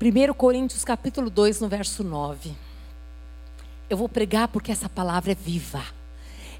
[0.00, 2.52] 1 Coríntios capítulo 2, no verso 9.
[3.90, 5.82] Eu vou pregar porque essa palavra é viva.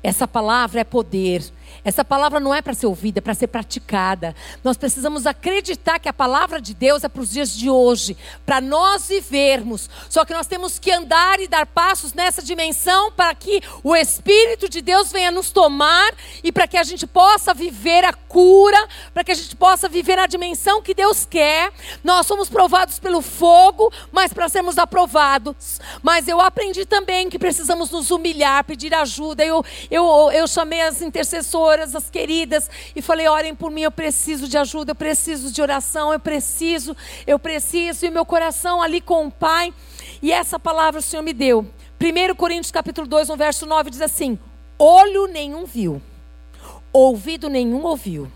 [0.03, 1.45] Essa palavra é poder.
[1.85, 4.35] Essa palavra não é para ser ouvida, é para ser praticada.
[4.63, 8.61] Nós precisamos acreditar que a palavra de Deus é para os dias de hoje, para
[8.61, 9.89] nós vivermos.
[10.09, 14.69] Só que nós temos que andar e dar passos nessa dimensão para que o Espírito
[14.69, 16.13] de Deus venha nos tomar
[16.43, 20.19] e para que a gente possa viver a cura, para que a gente possa viver
[20.19, 21.73] a dimensão que Deus quer.
[22.03, 25.81] Nós somos provados pelo fogo, mas para sermos aprovados.
[26.03, 29.45] Mas eu aprendi também que precisamos nos humilhar, pedir ajuda.
[29.45, 31.01] Eu, eu, eu chamei as
[31.59, 35.61] intercessoras, as queridas, e falei: orem por mim, eu preciso de ajuda, eu preciso de
[35.61, 39.73] oração, eu preciso, eu preciso, e meu coração ali com o Pai.
[40.23, 41.67] E essa palavra o Senhor me deu.
[42.01, 44.39] 1 Coríntios capítulo 2, no verso 9, diz assim:
[44.79, 46.01] Olho nenhum viu,
[46.93, 48.31] ouvido nenhum ouviu,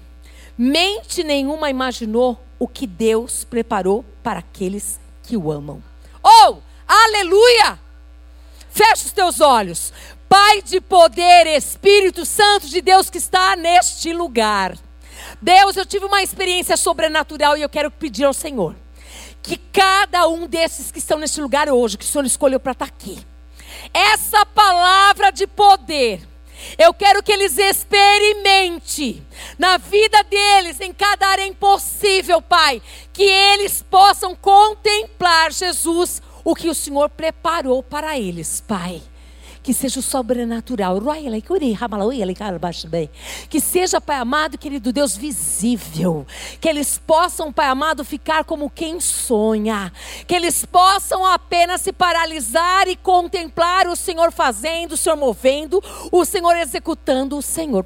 [0.58, 5.82] mente nenhuma imaginou o que Deus preparou para aqueles que o amam.
[6.22, 7.78] Oh, aleluia!
[8.70, 9.92] Feche os teus olhos.
[10.32, 14.78] Pai de poder, Espírito Santo de Deus que está neste lugar.
[15.42, 18.74] Deus, eu tive uma experiência sobrenatural e eu quero pedir ao Senhor
[19.42, 22.86] que cada um desses que estão neste lugar hoje, que o Senhor escolheu para estar
[22.86, 23.18] aqui,
[23.92, 26.26] essa palavra de poder,
[26.78, 29.22] eu quero que eles experimentem
[29.58, 32.80] na vida deles, em cada área impossível, Pai,
[33.12, 39.02] que eles possam contemplar, Jesus, o que o Senhor preparou para eles, Pai
[39.62, 41.00] que seja o sobrenatural.
[43.48, 46.26] Que seja, Pai amado, querido Deus, visível.
[46.60, 49.92] Que eles possam, Pai amado, ficar como quem sonha.
[50.26, 56.24] Que eles possam apenas se paralisar e contemplar o Senhor fazendo, o Senhor movendo, o
[56.24, 57.84] Senhor executando, o Senhor.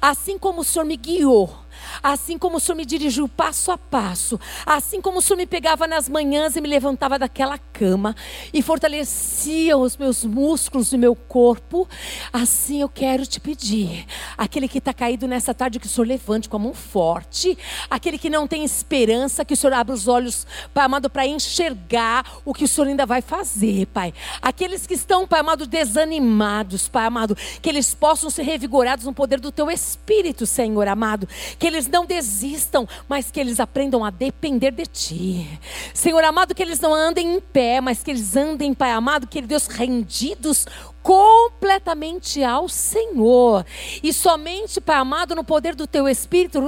[0.00, 1.62] Assim como o Senhor me guiou
[2.02, 5.86] Assim como o Senhor me dirigiu passo a passo, assim como o Senhor me pegava
[5.86, 8.14] nas manhãs e me levantava daquela cama
[8.52, 11.88] e fortalecia os meus músculos e meu corpo,
[12.32, 14.06] assim eu quero te pedir.
[14.36, 17.56] Aquele que está caído nessa tarde, que o Senhor levante com a mão forte.
[17.90, 22.40] Aquele que não tem esperança, que o Senhor abra os olhos, Pai amado, para enxergar
[22.44, 24.12] o que o Senhor ainda vai fazer, Pai.
[24.40, 29.40] Aqueles que estão, Pai amado, desanimados, Pai amado, que eles possam ser revigorados no poder
[29.40, 31.28] do Teu Espírito, Senhor amado.
[31.58, 35.60] Que eles não desistam, mas que eles aprendam a depender de Ti.
[35.94, 39.40] Senhor amado, que eles não andem em pé, mas que eles andem, Pai amado, que
[39.40, 40.66] Deus rendidos
[41.02, 43.66] completamente ao Senhor.
[44.02, 46.62] E somente, Pai amado, no poder do Teu Espírito,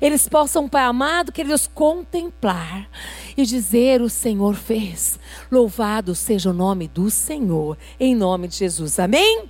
[0.00, 2.88] eles possam, Pai amado, que Deus contemplar
[3.36, 5.18] e dizer: O Senhor fez.
[5.50, 8.98] Louvado seja o nome do Senhor, em nome de Jesus.
[8.98, 9.48] Amém?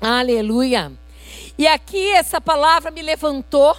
[0.00, 0.92] Aleluia.
[1.58, 3.76] E aqui essa palavra me levantou.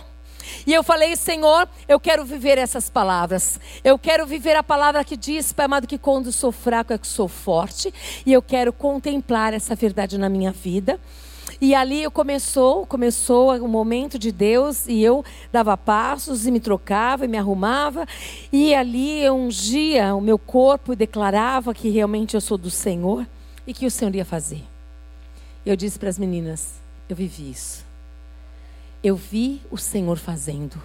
[0.66, 3.59] E eu falei, Senhor, eu quero viver essas palavras.
[3.84, 7.07] Eu quero viver a palavra que diz, Pai amado, que quando sou fraco é que
[7.07, 7.94] sou forte.
[8.25, 11.00] E eu quero contemplar essa verdade na minha vida.
[11.59, 17.25] E ali começou, começou o momento de Deus e eu dava passos e me trocava
[17.25, 18.06] e me arrumava.
[18.51, 23.25] E ali eu ungia o meu corpo e declarava que realmente eu sou do Senhor
[23.66, 24.63] e que o Senhor ia fazer.
[25.66, 26.75] Eu disse para as meninas:
[27.09, 27.85] eu vivi isso.
[29.03, 30.81] Eu vi o Senhor fazendo.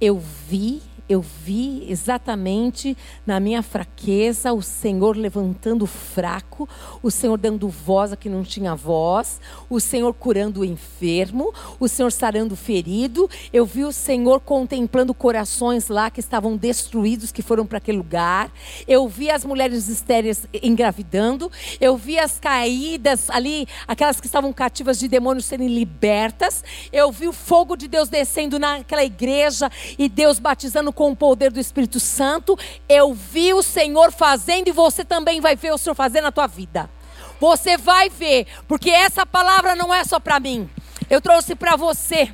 [0.00, 6.68] Eu vi eu vi exatamente na minha fraqueza o Senhor levantando o fraco,
[7.02, 9.40] o Senhor dando voz a quem não tinha voz,
[9.70, 13.30] o Senhor curando o enfermo, o Senhor sarando o ferido.
[13.52, 18.50] Eu vi o Senhor contemplando corações lá que estavam destruídos, que foram para aquele lugar.
[18.88, 21.50] Eu vi as mulheres estéreis engravidando.
[21.80, 26.64] Eu vi as caídas ali, aquelas que estavam cativas de demônios serem libertas.
[26.92, 31.52] Eu vi o fogo de Deus descendo naquela igreja e Deus batizando com o poder
[31.52, 32.58] do Espírito Santo.
[32.88, 36.48] Eu vi o Senhor fazendo e você também vai ver o Senhor fazendo na tua
[36.48, 36.90] vida.
[37.38, 40.68] Você vai ver, porque essa palavra não é só para mim.
[41.08, 42.32] Eu trouxe para você.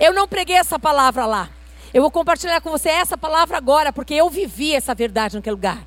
[0.00, 1.50] Eu não preguei essa palavra lá.
[1.92, 5.86] Eu vou compartilhar com você essa palavra agora, porque eu vivi essa verdade naquele lugar.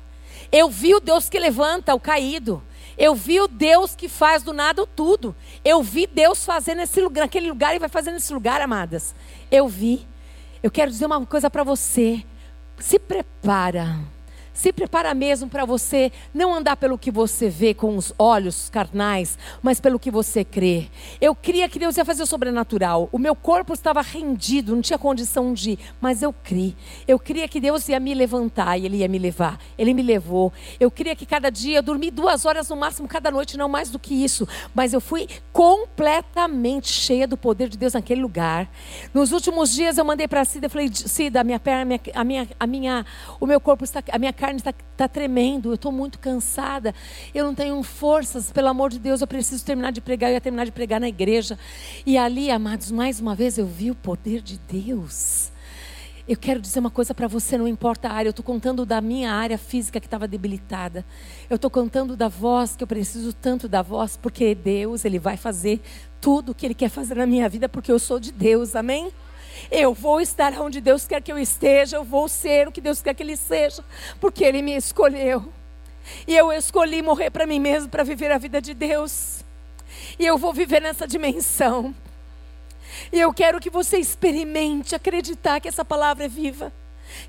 [0.50, 2.62] Eu vi o Deus que levanta o caído.
[2.96, 5.34] Eu vi o Deus que faz do nada tudo.
[5.64, 9.14] Eu vi Deus fazendo nesse lugar, naquele lugar e vai fazer nesse lugar, amadas.
[9.50, 10.06] Eu vi.
[10.62, 12.24] Eu quero dizer uma coisa para você.
[12.78, 13.98] Se prepara.
[14.58, 19.38] Se prepara mesmo para você não andar pelo que você vê com os olhos carnais,
[19.62, 20.88] mas pelo que você crê.
[21.20, 23.08] Eu cria que Deus ia fazer o sobrenatural.
[23.12, 26.74] O meu corpo estava rendido, não tinha condição de ir, mas eu criei.
[27.06, 29.60] Eu cria que Deus ia me levantar e Ele ia me levar.
[29.78, 30.52] Ele me levou.
[30.80, 33.90] Eu cria que cada dia eu dormi duas horas no máximo cada noite, não mais
[33.90, 34.48] do que isso.
[34.74, 38.68] Mas eu fui completamente cheia do poder de Deus naquele lugar.
[39.14, 42.24] Nos últimos dias eu mandei para a Cida, eu falei, Cida, a minha perna, a
[42.24, 43.06] minha, a minha,
[43.38, 46.94] o meu corpo está, a minha está, está tremendo, eu estou muito cansada,
[47.34, 50.40] eu não tenho forças, pelo amor de Deus, eu preciso terminar de pregar, eu ia
[50.40, 51.58] terminar de pregar na igreja.
[52.06, 55.52] E ali, amados, mais uma vez eu vi o poder de Deus.
[56.28, 59.00] Eu quero dizer uma coisa para você, não importa a área, eu estou contando da
[59.00, 61.02] minha área física que estava debilitada.
[61.48, 65.38] Eu estou contando da voz, que eu preciso tanto da voz, porque Deus, Ele vai
[65.38, 65.80] fazer
[66.20, 69.10] tudo o que Ele quer fazer na minha vida, porque eu sou de Deus, amém?
[69.70, 73.02] Eu vou estar onde Deus quer que eu esteja, eu vou ser o que Deus
[73.02, 73.84] quer que Ele seja,
[74.20, 75.52] porque Ele me escolheu.
[76.26, 79.44] E eu escolhi morrer para mim mesmo, para viver a vida de Deus.
[80.18, 81.94] E eu vou viver nessa dimensão.
[83.12, 86.72] E eu quero que você experimente acreditar que essa palavra é viva.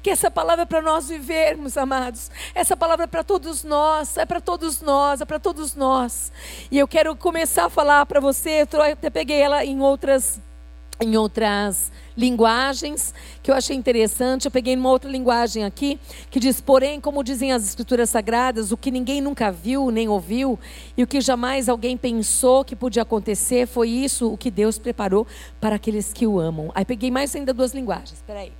[0.01, 2.29] Que essa palavra é para nós vivermos, amados.
[2.53, 6.31] Essa palavra é para todos nós, é para todos nós, é para todos nós.
[6.69, 10.39] E eu quero começar a falar para você, eu até peguei ela em outras
[10.99, 14.45] em outras linguagens que eu achei interessante.
[14.45, 15.99] Eu peguei uma outra linguagem aqui
[16.29, 20.59] que diz: Porém, como dizem as Escrituras Sagradas, o que ninguém nunca viu nem ouviu
[20.97, 25.25] e o que jamais alguém pensou que podia acontecer foi isso o que Deus preparou
[25.59, 26.71] para aqueles que o amam.
[26.75, 28.13] Aí peguei mais ainda duas linguagens.
[28.13, 28.51] Espera aí.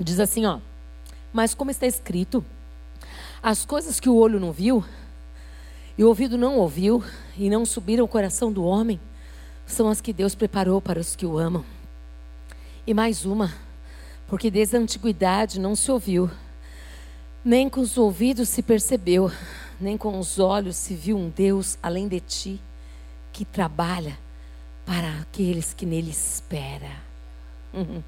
[0.00, 0.60] Diz assim, ó.
[1.32, 2.44] Mas como está escrito,
[3.42, 4.84] as coisas que o olho não viu,
[5.98, 7.02] e o ouvido não ouviu,
[7.36, 9.00] e não subiram ao coração do homem,
[9.66, 11.64] são as que Deus preparou para os que o amam.
[12.86, 13.52] E mais uma,
[14.28, 16.30] porque desde a antiguidade não se ouviu,
[17.44, 19.28] nem com os ouvidos se percebeu,
[19.80, 22.60] nem com os olhos se viu um Deus além de ti,
[23.32, 24.16] que trabalha
[24.86, 26.88] para aqueles que nele esperam.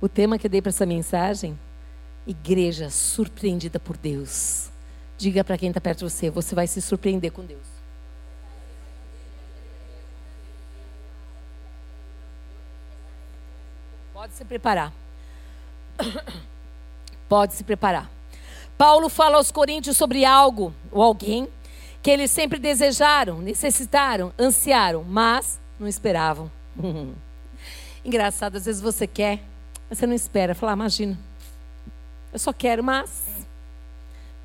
[0.00, 1.58] o tema que eu dei para essa mensagem,
[2.24, 4.70] igreja surpreendida por Deus.
[5.18, 7.66] Diga para quem está perto de você, você vai se surpreender com Deus.
[14.14, 14.92] Pode se preparar.
[17.28, 18.08] Pode se preparar.
[18.76, 21.48] Paulo fala aos coríntios sobre algo ou alguém
[22.00, 26.48] que eles sempre desejaram, necessitaram, ansiaram, mas não esperavam.
[28.04, 29.42] Engraçado, às vezes você quer,
[29.90, 30.54] mas você não espera.
[30.54, 31.18] Falar, ah, imagina,
[32.32, 33.37] eu só quero, mas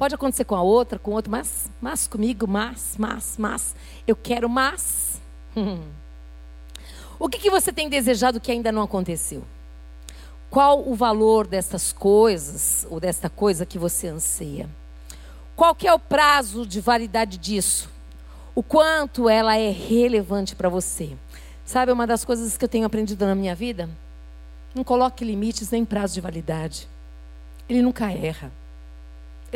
[0.03, 3.73] Pode acontecer com a outra, com outro, mas, mas comigo, mas, mas, mas.
[4.05, 5.21] Eu quero mas.
[7.17, 9.45] O que, que você tem desejado que ainda não aconteceu?
[10.49, 14.69] Qual o valor dessas coisas, ou desta coisa que você anseia?
[15.55, 17.89] Qual que é o prazo de validade disso?
[18.53, 21.15] O quanto ela é relevante para você?
[21.65, 23.89] Sabe uma das coisas que eu tenho aprendido na minha vida?
[24.75, 26.89] Não coloque limites nem prazo de validade.
[27.69, 28.51] Ele nunca erra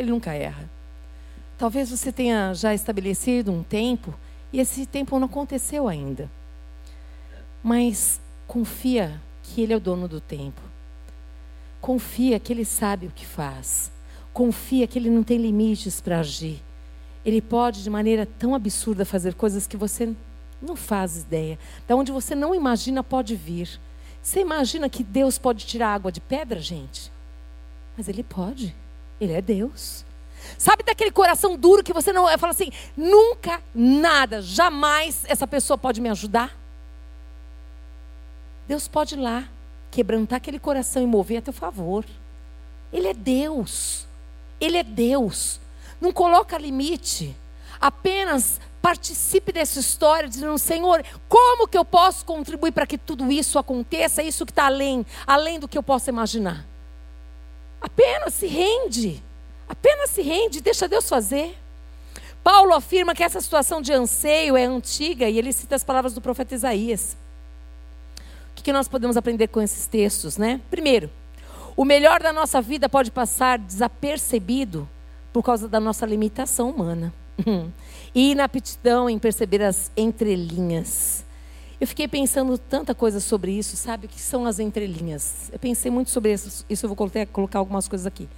[0.00, 0.68] ele nunca erra.
[1.58, 4.14] Talvez você tenha já estabelecido um tempo
[4.52, 6.30] e esse tempo não aconteceu ainda.
[7.62, 10.60] Mas confia que Ele é o dono do tempo.
[11.80, 13.90] Confia que Ele sabe o que faz.
[14.32, 16.62] Confia que Ele não tem limites para agir.
[17.24, 20.14] Ele pode, de maneira tão absurda, fazer coisas que você
[20.62, 21.58] não faz ideia.
[21.86, 23.80] Da onde você não imagina, pode vir.
[24.22, 27.12] Você imagina que Deus pode tirar água de pedra, gente?
[27.96, 28.74] Mas Ele pode.
[29.20, 30.04] Ele é Deus.
[30.56, 36.00] Sabe daquele coração duro que você não fala assim, nunca, nada, jamais essa pessoa pode
[36.00, 36.56] me ajudar?
[38.66, 39.48] Deus pode ir lá,
[39.90, 42.04] quebrantar aquele coração e mover a teu favor.
[42.92, 44.06] Ele é Deus.
[44.60, 45.60] Ele é Deus.
[46.00, 47.36] Não coloca limite.
[47.80, 53.58] Apenas participe dessa história, dizendo, Senhor, como que eu posso contribuir para que tudo isso
[53.58, 56.66] aconteça, isso que está além, além do que eu possa imaginar?
[57.80, 59.22] Apenas se rende.
[59.68, 61.56] Apenas se rende, deixa Deus fazer.
[62.42, 66.20] Paulo afirma que essa situação de anseio é antiga e ele cita as palavras do
[66.20, 67.16] profeta Isaías.
[68.58, 70.60] O que nós podemos aprender com esses textos, né?
[70.70, 71.10] Primeiro,
[71.76, 74.88] o melhor da nossa vida pode passar desapercebido
[75.32, 77.12] por causa da nossa limitação humana
[78.14, 81.24] e inaptidão em perceber as entrelinhas.
[81.80, 84.06] Eu fiquei pensando tanta coisa sobre isso, sabe?
[84.06, 85.48] O que são as entrelinhas?
[85.52, 88.28] Eu pensei muito sobre isso, isso eu vou colocar, colocar algumas coisas aqui.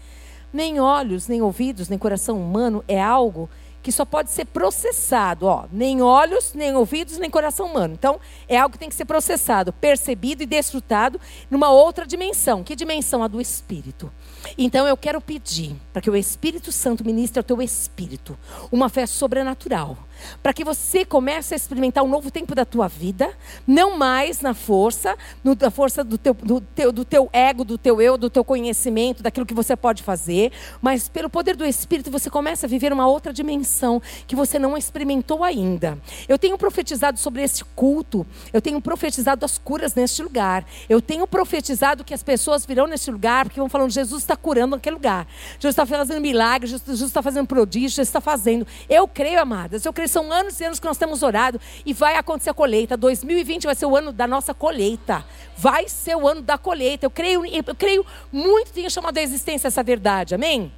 [0.52, 3.49] Nem olhos, nem ouvidos, nem coração humano é algo
[3.82, 7.94] que só pode ser processado, ó, nem olhos, nem ouvidos, nem coração humano.
[7.94, 11.18] Então, é algo que tem que ser processado, percebido e desfrutado
[11.50, 12.62] numa outra dimensão.
[12.62, 13.23] Que dimensão?
[13.23, 14.12] A do espírito.
[14.59, 18.38] Então, eu quero pedir para que o Espírito Santo ministre ao teu espírito
[18.70, 19.97] uma fé sobrenatural
[20.42, 23.30] para que você comece a experimentar um novo tempo da tua vida,
[23.66, 27.78] não mais na força, no, na força do teu, do, teu, do teu ego, do
[27.78, 32.10] teu eu, do teu conhecimento, daquilo que você pode fazer, mas pelo poder do Espírito
[32.10, 35.98] você começa a viver uma outra dimensão que você não experimentou ainda.
[36.28, 41.26] Eu tenho profetizado sobre esse culto, eu tenho profetizado as curas neste lugar, eu tenho
[41.26, 45.26] profetizado que as pessoas virão neste lugar porque vão falando: Jesus está curando naquele lugar,
[45.58, 48.66] Jesus está fazendo milagres, Jesus está fazendo prodígios, Jesus está fazendo.
[48.88, 52.17] Eu creio, amadas, eu creio são anos e anos que nós temos orado e vai
[52.17, 52.97] acontecer a colheita.
[52.97, 55.25] 2020 vai ser o ano da nossa colheita.
[55.57, 57.07] Vai ser o ano da colheita.
[57.07, 60.35] Eu creio, eu creio muito tenha chamado a existência essa verdade.
[60.35, 60.73] Amém?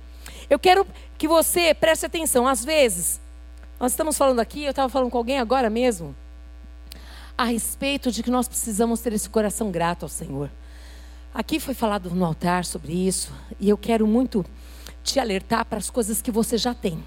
[0.48, 0.86] Eu quero
[1.16, 2.46] que você preste atenção.
[2.46, 3.20] Às vezes,
[3.80, 6.14] nós estamos falando aqui, eu estava falando com alguém agora mesmo,
[7.36, 10.50] a respeito de que nós precisamos ter esse coração grato ao Senhor.
[11.34, 14.44] Aqui foi falado no altar sobre isso, e eu quero muito
[15.02, 17.02] te alertar para as coisas que você já tem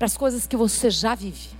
[0.00, 1.50] para as coisas que você já vive,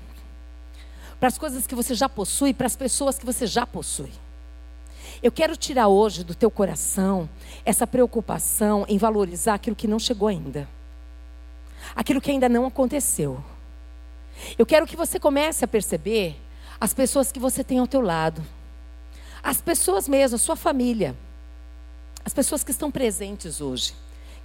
[1.18, 4.10] para as coisas que você já possui, para as pessoas que você já possui.
[5.22, 7.28] Eu quero tirar hoje do teu coração
[7.66, 10.66] essa preocupação em valorizar aquilo que não chegou ainda,
[11.94, 13.44] aquilo que ainda não aconteceu.
[14.58, 16.34] Eu quero que você comece a perceber
[16.80, 18.42] as pessoas que você tem ao teu lado,
[19.42, 21.14] as pessoas mesmo, a sua família,
[22.24, 23.92] as pessoas que estão presentes hoje.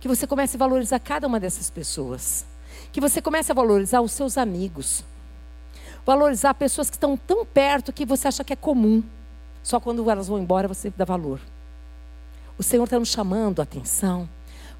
[0.01, 2.45] Que você comece a valorizar cada uma dessas pessoas
[2.91, 5.03] que você comece a valorizar os seus amigos.
[6.05, 9.03] Valorizar pessoas que estão tão perto que você acha que é comum.
[9.63, 11.39] Só quando elas vão embora você dá valor.
[12.58, 14.29] O Senhor está nos chamando a atenção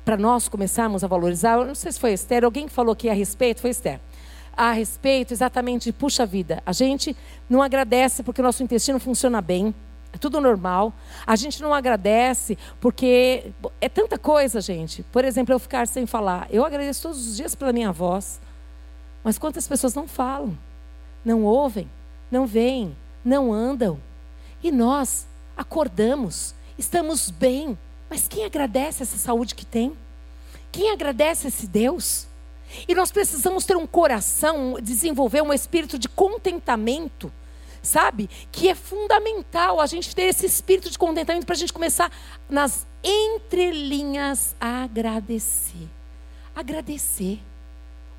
[0.06, 1.58] para nós começarmos a valorizar.
[1.58, 4.00] Eu não sei se foi Esther, alguém que falou aqui a respeito, foi Esther.
[4.56, 7.16] A respeito exatamente de, puxa vida, a gente
[7.50, 9.74] não agradece porque o nosso intestino funciona bem.
[10.16, 10.94] É tudo normal.
[11.28, 15.04] A gente não agradece porque é tanta coisa, gente.
[15.12, 16.48] Por exemplo, eu ficar sem falar.
[16.50, 18.40] Eu agradeço todos os dias pela minha voz.
[19.22, 20.58] Mas quantas pessoas não falam,
[21.24, 21.90] não ouvem,
[22.32, 22.96] não veem,
[23.26, 24.00] não andam?
[24.64, 27.78] E nós acordamos, estamos bem.
[28.10, 29.98] Mas quem agradece essa saúde que tem?
[30.72, 32.26] Quem agradece esse Deus?
[32.88, 37.32] E nós precisamos ter um coração, desenvolver um espírito de contentamento
[37.86, 38.30] sabe?
[38.52, 42.12] Que é fundamental a gente ter esse espírito de contentamento para a gente começar
[42.50, 45.88] nas entrelinhas a agradecer.
[46.56, 47.40] Agradecer.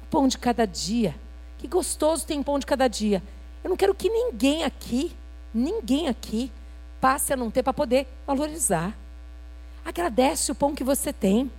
[0.03, 1.15] O pão de cada dia.
[1.59, 3.23] Que gostoso tem pão de cada dia.
[3.65, 5.15] Eu não quero que ninguém aqui,
[5.53, 6.53] ninguém aqui,
[7.01, 8.97] passe a não ter para poder valorizar.
[9.85, 11.51] Agradece o pão que você tem.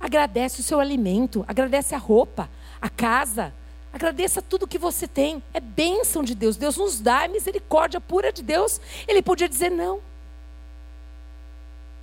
[0.00, 1.44] Agradece o seu alimento.
[1.48, 2.50] Agradece a roupa,
[2.80, 3.52] a casa,
[3.92, 5.42] Agradeça tudo que você tem.
[5.52, 6.56] É bênção de Deus.
[6.56, 8.80] Deus nos dá a misericórdia pura de Deus.
[9.06, 10.00] Ele podia dizer não.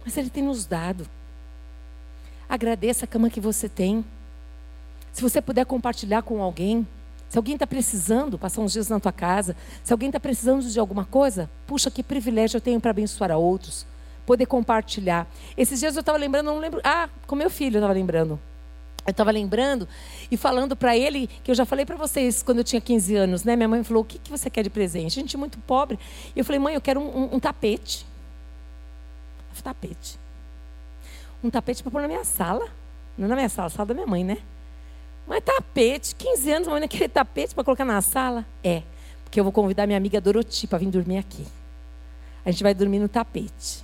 [0.04, 1.08] Mas Ele tem nos dado.
[2.50, 4.04] Agradeça a cama que você tem.
[5.14, 6.88] Se você puder compartilhar com alguém.
[7.30, 9.56] Se alguém está precisando, passar uns dias na tua casa.
[9.84, 13.38] Se alguém está precisando de alguma coisa, puxa, que privilégio eu tenho para abençoar a
[13.38, 13.86] outros.
[14.26, 15.28] Poder compartilhar.
[15.56, 16.82] Esses dias eu estava lembrando, não lembro.
[16.84, 18.40] Ah, com meu filho eu estava lembrando.
[19.06, 19.88] Eu estava lembrando
[20.32, 23.44] e falando para ele, que eu já falei para vocês quando eu tinha 15 anos,
[23.44, 23.56] né?
[23.56, 25.20] Minha mãe falou: O que, que você quer de presente?
[25.20, 26.00] A gente é muito pobre.
[26.36, 28.04] E eu falei: Mãe, eu quero um, um, um tapete.
[29.56, 30.20] Um tapete.
[31.44, 32.68] Um tapete para pôr na minha sala.
[33.16, 34.40] Não na minha sala, sala da minha mãe, né?
[35.28, 38.44] Mas tapete, 15 anos, mãe, querer tapete para colocar na sala?
[38.64, 38.82] É,
[39.24, 41.46] porque eu vou convidar minha amiga Doroti para vir dormir aqui.
[42.44, 43.84] A gente vai dormir no tapete.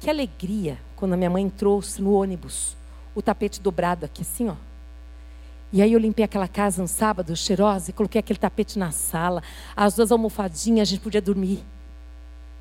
[0.00, 2.77] Que alegria quando a minha mãe trouxe no ônibus
[3.18, 4.54] o tapete dobrado aqui, assim, ó.
[5.72, 9.42] E aí eu limpei aquela casa um sábado, cheirosa, e coloquei aquele tapete na sala,
[9.76, 11.62] as duas almofadinhas, a gente podia dormir.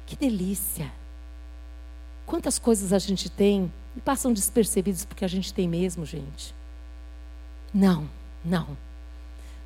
[0.05, 0.91] Que delícia!
[2.25, 6.53] Quantas coisas a gente tem e passam despercebidas porque a gente tem mesmo, gente.
[7.73, 8.09] Não,
[8.43, 8.77] não,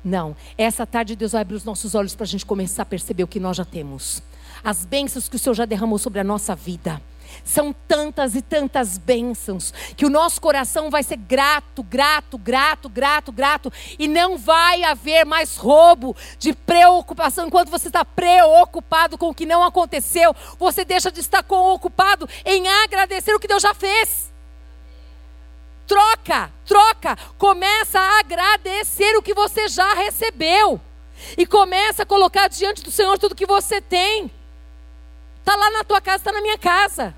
[0.04, 0.36] não.
[0.56, 3.28] Essa tarde Deus vai abrir os nossos olhos para a gente começar a perceber o
[3.28, 4.22] que nós já temos.
[4.62, 7.02] As bênçãos que o Senhor já derramou sobre a nossa vida.
[7.44, 13.32] São tantas e tantas bênçãos que o nosso coração vai ser grato, grato, grato, grato,
[13.32, 13.72] grato.
[13.98, 17.46] E não vai haver mais roubo de preocupação.
[17.46, 22.68] Enquanto você está preocupado com o que não aconteceu, você deixa de estar ocupado em
[22.68, 24.32] agradecer o que Deus já fez.
[25.86, 27.16] Troca, troca.
[27.36, 30.80] Começa a agradecer o que você já recebeu.
[31.36, 34.30] E começa a colocar diante do Senhor tudo que você tem.
[35.38, 37.14] Está lá na tua casa, está na minha casa.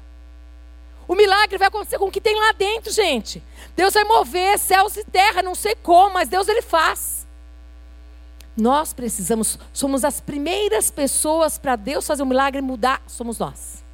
[1.07, 3.43] O milagre vai acontecer com o que tem lá dentro, gente.
[3.77, 7.27] Deus vai mover céus e terra, não sei como, mas Deus ele faz.
[8.57, 13.85] Nós precisamos, somos as primeiras pessoas para Deus fazer um milagre e mudar, somos nós.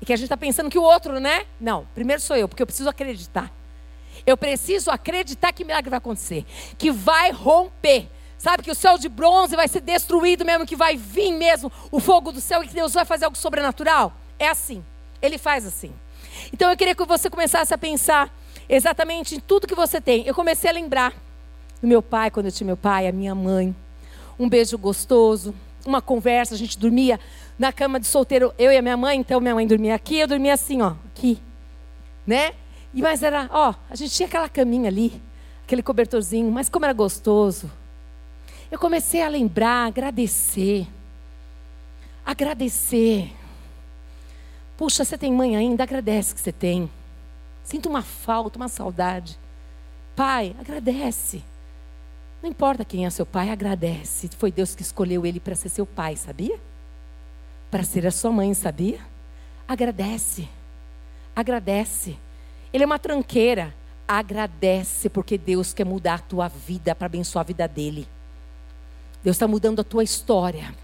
[0.00, 1.46] E que a gente está pensando que o outro, né?
[1.60, 3.52] Não, primeiro sou eu, porque eu preciso acreditar.
[4.26, 6.44] Eu preciso acreditar que milagre vai acontecer,
[6.78, 8.08] que vai romper.
[8.38, 12.00] Sabe que o céu de bronze vai ser destruído mesmo, que vai vir mesmo o
[12.00, 14.12] fogo do céu e que Deus vai fazer algo sobrenatural?
[14.38, 14.84] É assim.
[15.20, 15.92] Ele faz assim.
[16.52, 18.30] Então eu queria que você começasse a pensar
[18.68, 20.26] exatamente em tudo que você tem.
[20.26, 21.12] Eu comecei a lembrar
[21.80, 23.74] do meu pai, quando eu tinha meu pai, a minha mãe.
[24.38, 25.54] Um beijo gostoso,
[25.84, 27.18] uma conversa, a gente dormia
[27.58, 30.28] na cama de solteiro, eu e a minha mãe, então minha mãe dormia aqui, eu
[30.28, 31.40] dormia assim, ó, aqui.
[32.26, 32.52] Né?
[32.94, 35.20] E mas era, ó, a gente tinha aquela caminha ali,
[35.64, 37.70] aquele cobertorzinho, mas como era gostoso.
[38.70, 40.86] Eu comecei a lembrar, agradecer.
[42.24, 43.32] Agradecer.
[44.82, 45.84] Puxa, você tem mãe ainda?
[45.84, 46.90] Agradece que você tem.
[47.62, 49.38] Sinto uma falta, uma saudade.
[50.16, 51.40] Pai, agradece.
[52.42, 54.28] Não importa quem é seu pai, agradece.
[54.36, 56.58] Foi Deus que escolheu ele para ser seu pai, sabia?
[57.70, 58.98] Para ser a sua mãe, sabia?
[59.68, 60.48] Agradece.
[61.36, 62.18] Agradece.
[62.72, 63.72] Ele é uma tranqueira.
[64.08, 68.08] Agradece, porque Deus quer mudar a tua vida para abençoar a vida dele.
[69.22, 70.74] Deus está mudando a tua história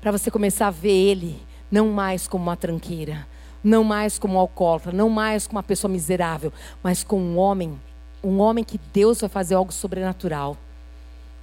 [0.00, 3.26] para você começar a ver Ele não mais como uma tranqueira,
[3.62, 7.78] não mais como um alcoólatra, não mais como uma pessoa miserável, mas como um homem,
[8.22, 10.56] um homem que Deus vai fazer algo sobrenatural.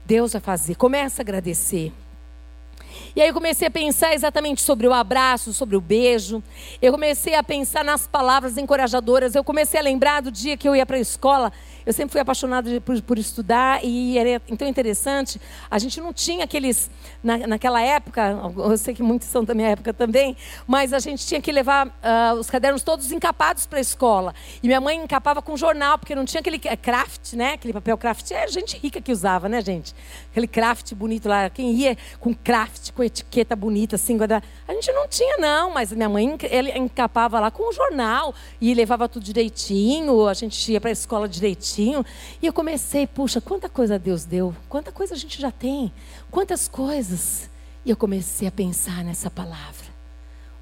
[0.05, 0.75] Deus vai fazer.
[0.75, 1.91] Começa a agradecer.
[3.15, 6.43] E aí eu comecei a pensar exatamente sobre o abraço, sobre o beijo.
[6.81, 9.35] Eu comecei a pensar nas palavras encorajadoras.
[9.35, 11.51] Eu comecei a lembrar do dia que eu ia para a escola
[11.85, 15.39] eu sempre fui apaixonada por, por, estudar e era então interessante.
[15.69, 16.89] A gente não tinha aqueles.
[17.23, 21.25] Na, naquela época, eu sei que muitos são da minha época também, mas a gente
[21.25, 24.33] tinha que levar uh, os cadernos todos encapados para a escola.
[24.63, 27.53] E minha mãe encapava com jornal, porque não tinha aquele craft, né?
[27.53, 28.31] Aquele papel craft.
[28.31, 29.93] É gente rica que usava, né, gente?
[30.31, 31.49] Aquele craft bonito lá.
[31.49, 34.17] Quem ia com craft, com etiqueta bonita, assim.
[34.67, 38.73] A gente não tinha, não, mas minha mãe ele encapava lá com o jornal e
[38.73, 40.27] levava tudo direitinho.
[40.27, 44.55] A gente ia para a escola direitinho e eu comecei, puxa, quanta coisa Deus deu,
[44.69, 45.91] quanta coisa a gente já tem,
[46.31, 47.49] quantas coisas.
[47.85, 49.85] E eu comecei a pensar nessa palavra.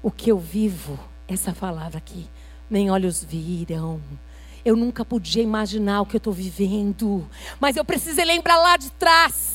[0.02, 2.28] O que eu vivo, essa palavra aqui,
[2.68, 4.00] nem olhos viram.
[4.64, 7.28] Eu nunca podia imaginar o que eu estou vivendo,
[7.58, 9.54] mas eu precisei lembrar lá de trás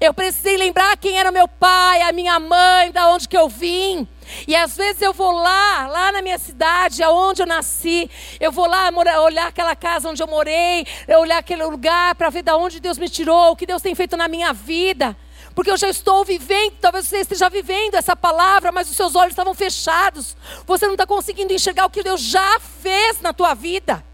[0.00, 4.06] eu precisei lembrar quem era meu pai, a minha mãe, da onde que eu vim.
[4.46, 8.66] E às vezes eu vou lá, lá na minha cidade, aonde eu nasci, eu vou
[8.66, 8.90] lá
[9.22, 10.86] olhar aquela casa onde eu morei,
[11.18, 14.16] olhar aquele lugar para ver de onde Deus me tirou, o que Deus tem feito
[14.16, 15.16] na minha vida.
[15.54, 19.32] Porque eu já estou vivendo, talvez você esteja vivendo essa palavra, mas os seus olhos
[19.32, 20.36] estavam fechados.
[20.66, 24.04] Você não está conseguindo enxergar o que Deus já fez na tua vida.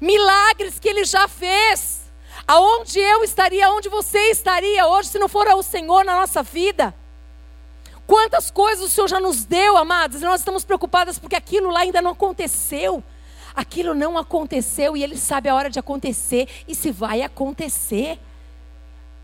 [0.00, 2.00] Milagres que Ele já fez.
[2.48, 6.94] Aonde eu estaria, aonde você estaria hoje, se não for o Senhor na nossa vida?
[8.10, 11.82] Quantas coisas o Senhor já nos deu, amados, e nós estamos preocupadas porque aquilo lá
[11.82, 13.04] ainda não aconteceu.
[13.54, 18.18] Aquilo não aconteceu e Ele sabe a hora de acontecer e se vai acontecer.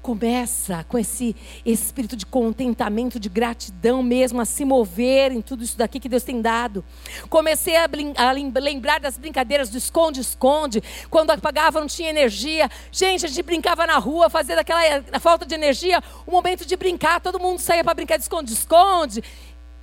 [0.07, 5.77] Começa com esse espírito de contentamento, de gratidão mesmo, a se mover em tudo isso
[5.77, 6.85] daqui que Deus tem dado.
[7.29, 7.89] Comecei a,
[8.19, 12.71] a lembrar das brincadeiras do esconde-esconde, quando apagava, não tinha energia.
[12.93, 14.81] Gente, a gente brincava na rua, fazia daquela
[15.19, 19.25] falta de energia o momento de brincar, todo mundo saía para brincar de esconde-esconde.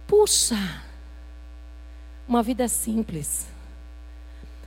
[0.08, 0.56] Puxa,
[2.26, 3.46] uma vida simples,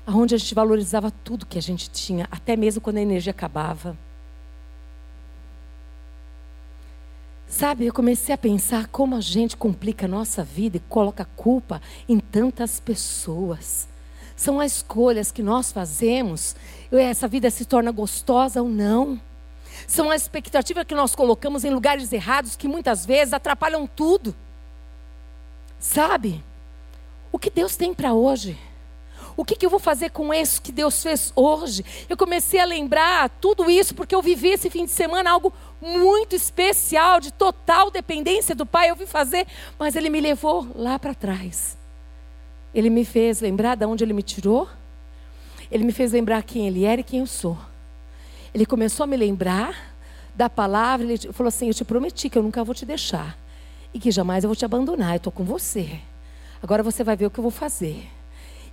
[0.07, 3.97] onde a gente valorizava tudo que a gente tinha, até mesmo quando a energia acabava.
[7.49, 11.81] Sabe, eu comecei a pensar como a gente complica a nossa vida e coloca culpa
[12.09, 13.89] em tantas pessoas.
[14.35, 16.57] São as escolhas que nós fazemos,
[16.93, 19.21] essa vida se torna gostosa ou não.
[19.87, 24.35] São as expectativas que nós colocamos em lugares errados que muitas vezes atrapalham tudo.
[25.79, 26.43] Sabe?
[27.31, 28.59] O que Deus tem para hoje?
[29.37, 31.85] O que, que, eu vou fazer com isso que Deus fez hoje?
[32.09, 36.35] Eu comecei a lembrar tudo isso porque eu vivi esse fim de semana algo muito
[36.35, 38.91] especial, de total dependência do Pai.
[38.91, 39.47] Eu vim fazer,
[39.79, 41.77] mas Ele me levou lá para trás.
[42.75, 44.69] Ele me fez lembrar de onde Ele me tirou.
[45.71, 47.59] Ele me fez lembrar quem Ele era e quem eu sou.
[48.55, 49.95] Ele começou a me lembrar
[50.35, 51.05] da palavra.
[51.05, 53.37] Ele falou assim: Eu te prometi que eu nunca vou te deixar
[53.93, 55.13] e que jamais eu vou te abandonar.
[55.13, 56.01] Eu estou com você.
[56.63, 58.16] Agora você vai ver o que eu vou fazer.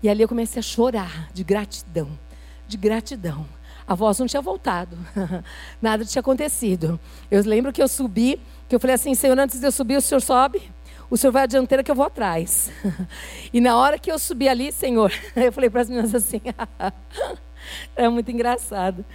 [0.04, 2.20] E ali eu comecei a chorar de gratidão,
[2.68, 3.48] de gratidão.
[3.88, 4.98] A voz não tinha voltado,
[5.82, 7.00] nada tinha acontecido.
[7.32, 10.02] Eu lembro que eu subi, que eu falei assim: Senhor, antes de eu subir, o
[10.02, 10.62] Senhor sobe,
[11.10, 12.70] o Senhor vai à dianteira que eu vou atrás.
[13.54, 16.42] e na hora que eu subi ali, Senhor, eu falei para as meninas assim:
[17.96, 19.06] é muito engraçado.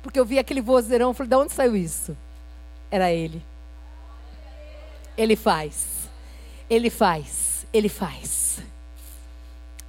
[0.00, 2.16] Porque eu vi aquele vozeirão, falei, de onde saiu isso?
[2.88, 3.44] Era ele.
[5.16, 6.08] Ele faz.
[6.68, 7.66] Ele faz.
[7.72, 8.39] Ele faz.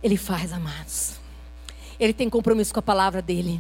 [0.03, 1.19] Ele faz, amados.
[1.99, 3.59] Ele tem compromisso com a palavra dele.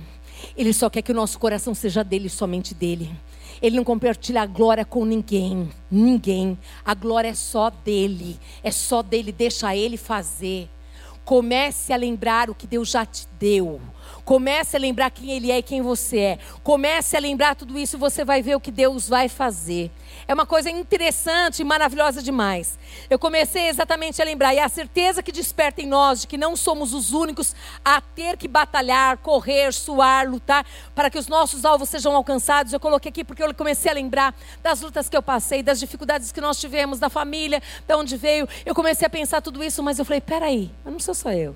[0.57, 3.11] Ele só quer que o nosso coração seja dele, somente dele.
[3.61, 6.57] Ele não compartilha a glória com ninguém, ninguém.
[6.83, 10.67] A glória é só dele, é só dele, deixa ele fazer.
[11.23, 13.79] Comece a lembrar o que Deus já te deu.
[14.23, 16.39] Comece a lembrar quem Ele é e quem você é.
[16.63, 19.91] Comece a lembrar tudo isso e você vai ver o que Deus vai fazer.
[20.27, 22.77] É uma coisa interessante e maravilhosa demais.
[23.09, 26.55] Eu comecei exatamente a lembrar, e a certeza que desperta em nós de que não
[26.55, 31.89] somos os únicos a ter que batalhar, correr, suar, lutar, para que os nossos alvos
[31.89, 32.73] sejam alcançados.
[32.73, 36.31] Eu coloquei aqui porque eu comecei a lembrar das lutas que eu passei, das dificuldades
[36.31, 38.47] que nós tivemos, da família, de onde veio.
[38.65, 41.55] Eu comecei a pensar tudo isso, mas eu falei: peraí, mas não sou só eu.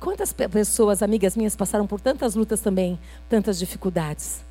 [0.00, 4.44] Quantas pessoas, amigas minhas, passaram por tantas lutas também, tantas dificuldades?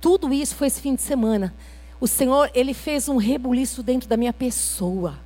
[0.00, 1.54] Tudo isso foi esse fim de semana.
[2.00, 5.18] O Senhor, Ele fez um rebuliço dentro da minha pessoa.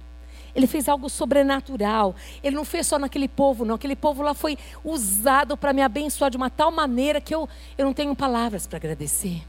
[0.55, 2.15] Ele fez algo sobrenatural.
[2.43, 3.75] Ele não fez só naquele povo, não.
[3.75, 7.85] Aquele povo lá foi usado para me abençoar de uma tal maneira que eu, eu
[7.85, 9.43] não tenho palavras para agradecer.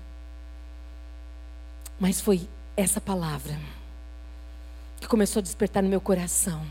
[2.00, 3.58] Mas foi essa palavra
[5.00, 6.62] que começou a despertar no meu coração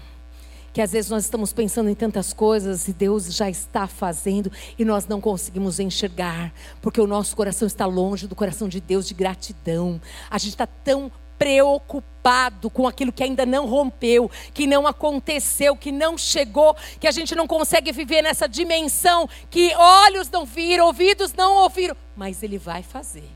[0.77, 4.85] que às vezes nós estamos pensando em tantas coisas e Deus já está fazendo e
[4.85, 9.15] nós não conseguimos enxergar, porque o nosso coração está longe do coração de Deus de
[9.15, 9.99] gratidão.
[10.29, 15.91] A gente está tão preocupado com aquilo que ainda não rompeu, que não aconteceu, que
[15.91, 21.33] não chegou, que a gente não consegue viver nessa dimensão que olhos não viram, ouvidos
[21.33, 23.31] não ouviram, mas Ele vai fazer.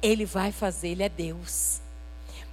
[0.00, 1.77] Ele vai fazer, Ele é Deus.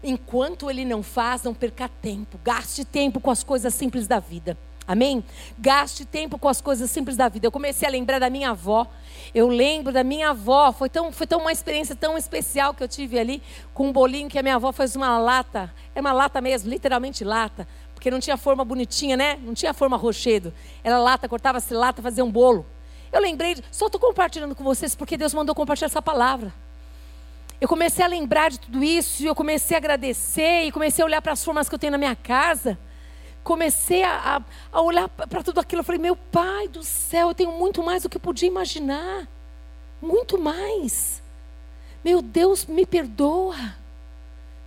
[0.03, 2.39] Enquanto ele não faz, não perca tempo.
[2.43, 4.57] Gaste tempo com as coisas simples da vida.
[4.87, 5.23] Amém?
[5.57, 7.47] Gaste tempo com as coisas simples da vida.
[7.47, 8.85] Eu comecei a lembrar da minha avó.
[9.33, 10.71] Eu lembro da minha avó.
[10.71, 13.41] Foi tão, foi tão uma experiência tão especial que eu tive ali
[13.73, 15.73] com um bolinho que a minha avó fez uma lata.
[15.95, 17.67] É uma lata mesmo, literalmente lata.
[17.95, 19.39] Porque não tinha forma bonitinha, né?
[19.41, 20.53] Não tinha forma rochedo.
[20.83, 22.63] Era lata, cortava-se lata, fazia um bolo.
[23.11, 26.53] Eu lembrei, só estou compartilhando com vocês porque Deus mandou compartilhar essa palavra.
[27.59, 31.05] Eu comecei a lembrar de tudo isso, e eu comecei a agradecer, e comecei a
[31.05, 32.77] olhar para as formas que eu tenho na minha casa.
[33.43, 35.79] Comecei a, a, a olhar para tudo aquilo.
[35.79, 39.27] Eu falei, meu pai do céu, eu tenho muito mais do que eu podia imaginar.
[40.01, 41.23] Muito mais.
[42.03, 43.55] Meu Deus, me perdoa.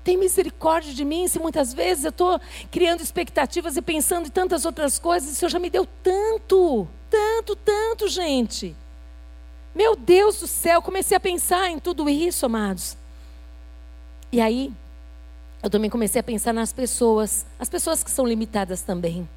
[0.03, 4.65] Tem misericórdia de mim, se muitas vezes eu estou criando expectativas e pensando em tantas
[4.65, 8.75] outras coisas, o Senhor já me deu tanto, tanto, tanto, gente.
[9.75, 12.97] Meu Deus do céu, comecei a pensar em tudo isso, amados.
[14.33, 14.73] E aí,
[15.63, 19.29] eu também comecei a pensar nas pessoas, as pessoas que são limitadas também.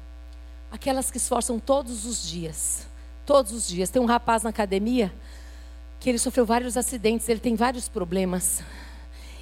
[0.70, 2.86] Aquelas que esforçam todos os dias.
[3.26, 3.90] Todos os dias.
[3.90, 5.12] Tem um rapaz na academia
[6.00, 8.62] que ele sofreu vários acidentes, ele tem vários problemas.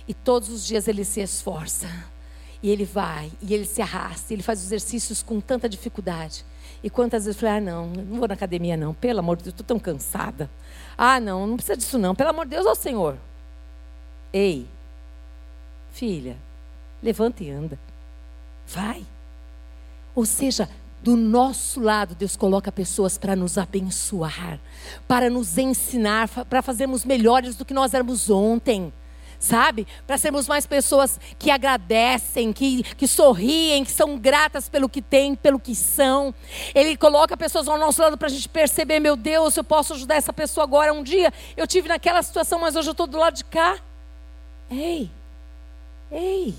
[0.06, 1.88] E todos os dias ele se esforça.
[2.62, 6.44] E ele vai, e ele se arrasta, e ele faz exercícios com tanta dificuldade.
[6.82, 9.44] E quantas vezes eu falei, ah, não, não vou na academia não, pelo amor de
[9.44, 10.50] Deus, estou tão cansada.
[11.02, 12.14] Ah, não, não precisa disso não.
[12.14, 13.16] Pelo amor de Deus, ó Senhor.
[14.30, 14.68] Ei,
[15.92, 16.36] filha,
[17.02, 17.78] levanta e anda.
[18.66, 19.06] Vai.
[20.14, 20.68] Ou seja,
[21.02, 24.60] do nosso lado, Deus coloca pessoas para nos abençoar,
[25.08, 28.92] para nos ensinar, para fazermos melhores do que nós éramos ontem
[29.40, 29.88] sabe?
[30.06, 35.34] Para sermos mais pessoas que agradecem, que, que sorriem, que são gratas pelo que têm,
[35.34, 36.32] pelo que são.
[36.74, 40.16] Ele coloca pessoas ao nosso lado para a gente perceber, meu Deus, eu posso ajudar
[40.16, 40.92] essa pessoa agora.
[40.92, 43.78] Um dia eu tive naquela situação, mas hoje eu estou do lado de cá.
[44.70, 45.10] Ei,
[46.12, 46.54] ei,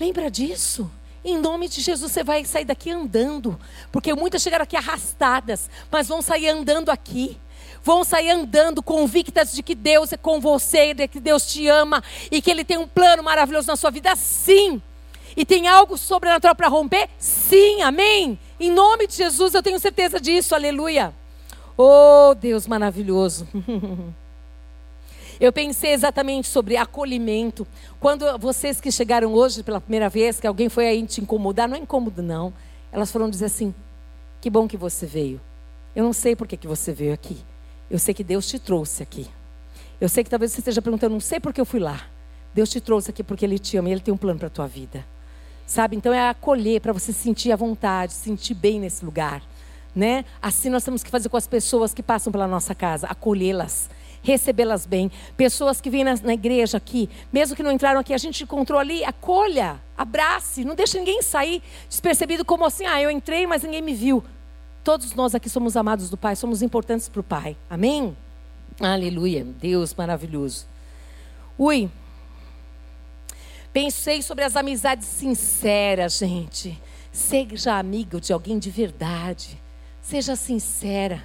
[0.00, 0.90] lembra disso?
[1.24, 3.60] Em nome de Jesus, você vai sair daqui andando.
[3.92, 7.38] Porque muitas chegaram aqui arrastadas, mas vão sair andando aqui
[7.82, 12.02] vão sair andando convictas de que Deus é com você, de que Deus te ama
[12.30, 14.80] e que Ele tem um plano maravilhoso na sua vida, sim.
[15.36, 17.08] E tem algo sobrenatural para romper?
[17.18, 18.38] Sim, amém.
[18.60, 21.14] Em nome de Jesus, eu tenho certeza disso, aleluia.
[21.76, 23.48] Oh, Deus maravilhoso.
[25.40, 27.66] Eu pensei exatamente sobre acolhimento.
[27.98, 31.74] Quando vocês que chegaram hoje pela primeira vez, que alguém foi aí te incomodar, não
[31.76, 32.52] é incômodo não.
[32.92, 33.74] Elas foram dizer assim:
[34.40, 35.40] "Que bom que você veio.
[35.96, 37.38] Eu não sei por que, que você veio aqui.
[37.92, 39.26] Eu sei que Deus te trouxe aqui.
[40.00, 42.06] Eu sei que talvez você esteja perguntando, não sei por que eu fui lá.
[42.54, 44.50] Deus te trouxe aqui porque Ele te ama e Ele tem um plano para a
[44.50, 45.04] tua vida.
[45.66, 45.94] Sabe?
[45.94, 49.42] Então é acolher para você sentir a vontade, sentir bem nesse lugar.
[49.94, 50.24] Né?
[50.40, 53.90] Assim nós temos que fazer com as pessoas que passam pela nossa casa, acolhê-las,
[54.22, 55.12] recebê-las bem.
[55.36, 58.80] Pessoas que vêm na, na, igreja aqui, mesmo que não entraram aqui, a gente encontrou
[58.80, 63.82] ali, acolha, abrace, não deixe ninguém sair despercebido como assim, ah, eu entrei, mas ninguém
[63.82, 64.24] me viu.
[64.84, 67.56] Todos nós aqui somos amados do Pai, somos importantes para o Pai.
[67.70, 68.16] Amém?
[68.80, 69.44] Aleluia.
[69.44, 70.66] Deus maravilhoso.
[71.56, 71.88] Ui.
[73.72, 76.80] Pensei sobre as amizades sinceras, gente.
[77.12, 79.60] Seja amigo de alguém de verdade.
[80.02, 81.22] Seja sincera.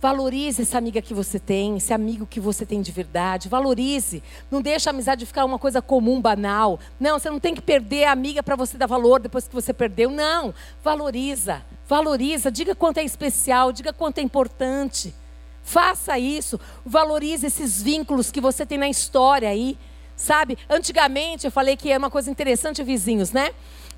[0.00, 3.50] Valorize essa amiga que você tem, esse amigo que você tem de verdade.
[3.50, 4.22] Valorize.
[4.50, 6.80] Não deixe a amizade ficar uma coisa comum, banal.
[6.98, 9.74] Não, você não tem que perder a amiga para você dar valor depois que você
[9.74, 10.10] perdeu.
[10.10, 10.54] Não.
[10.82, 11.62] Valoriza.
[11.86, 12.50] Valoriza.
[12.50, 15.14] Diga quanto é especial, diga quanto é importante.
[15.62, 16.58] Faça isso.
[16.84, 19.76] Valorize esses vínculos que você tem na história aí.
[20.16, 20.56] Sabe?
[20.68, 23.50] Antigamente eu falei que é uma coisa interessante, vizinhos, né?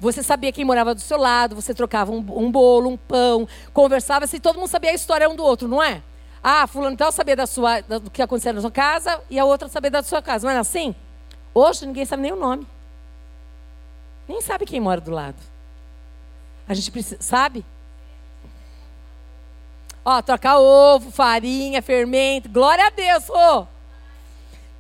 [0.02, 4.26] Você sabia quem morava do seu lado, você trocava um, um bolo, um pão, conversava,
[4.26, 6.02] se todo mundo sabia a história um do outro, não é?
[6.42, 9.68] Ah, fulano tal sabia da sua, do que acontecia na sua casa e a outra
[9.68, 10.44] sabia da sua casa.
[10.44, 10.92] Não é assim?
[11.54, 12.66] Hoje ninguém sabe nem o nome.
[14.26, 15.36] Nem sabe quem mora do lado.
[16.66, 17.64] A gente precisa, sabe?
[20.04, 22.48] Ó, trocar ovo, farinha, fermento.
[22.48, 23.68] Glória a Deus, ô!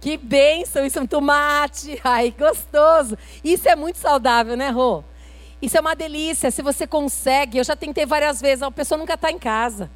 [0.00, 1.96] Que bênção, isso é um tomate.
[2.02, 3.16] Ai, gostoso.
[3.44, 5.04] Isso é muito saudável, né, Rô?
[5.62, 7.58] Isso é uma delícia, se você consegue.
[7.58, 9.88] Eu já tentei várias vezes, a pessoa nunca está em casa.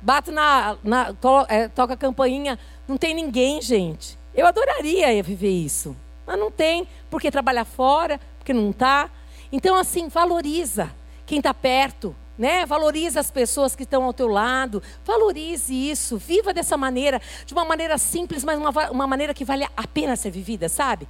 [0.00, 0.76] Bato na.
[0.84, 2.56] na to, é, toca a campainha,
[2.86, 4.16] não tem ninguém, gente.
[4.32, 5.96] Eu adoraria viver isso.
[6.24, 9.10] Mas não tem, porque trabalha fora, porque não está.
[9.50, 12.64] Então, assim, valoriza quem está perto, né?
[12.64, 14.80] Valoriza as pessoas que estão ao teu lado.
[15.04, 16.18] Valorize isso.
[16.18, 20.14] Viva dessa maneira, de uma maneira simples, mas uma, uma maneira que vale a pena
[20.14, 21.08] ser vivida, sabe?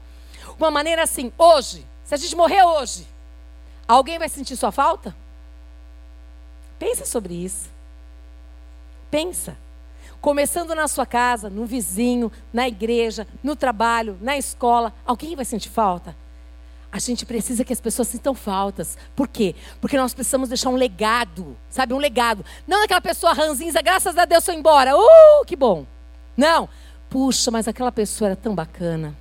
[0.59, 3.07] Uma maneira assim, hoje, se a gente morrer hoje,
[3.87, 5.15] Alguém vai sentir sua falta?
[6.79, 7.71] Pensa sobre isso.
[9.11, 9.57] Pensa.
[10.21, 15.69] Começando na sua casa, no vizinho, na igreja, no trabalho, na escola, alguém vai sentir
[15.69, 16.17] falta?
[16.91, 18.97] A gente precisa que as pessoas sintam faltas.
[19.15, 19.55] Por quê?
[19.81, 21.93] Porque nós precisamos deixar um legado, sabe?
[21.93, 22.45] Um legado.
[22.67, 24.97] Não aquela pessoa ranzinza, graças a Deus foi embora.
[24.97, 25.85] Uh, que bom.
[26.37, 26.69] Não.
[27.11, 29.15] Puxa, mas aquela pessoa era tão bacana.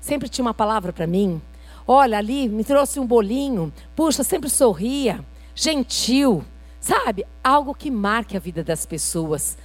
[0.00, 1.40] Sempre tinha uma palavra para mim.
[1.90, 3.72] Olha, ali me trouxe um bolinho.
[3.96, 5.24] Puxa, sempre sorria.
[5.54, 6.44] Gentil.
[6.78, 7.26] Sabe?
[7.42, 9.56] Algo que marque a vida das pessoas.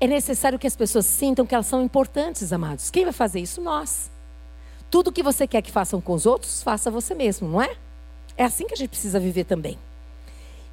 [0.00, 2.90] É necessário que as pessoas sintam que elas são importantes, amados.
[2.90, 3.60] Quem vai fazer isso?
[3.60, 4.10] Nós.
[4.90, 7.76] Tudo que você quer que façam com os outros, faça você mesmo, não é?
[8.34, 9.78] É assim que a gente precisa viver também.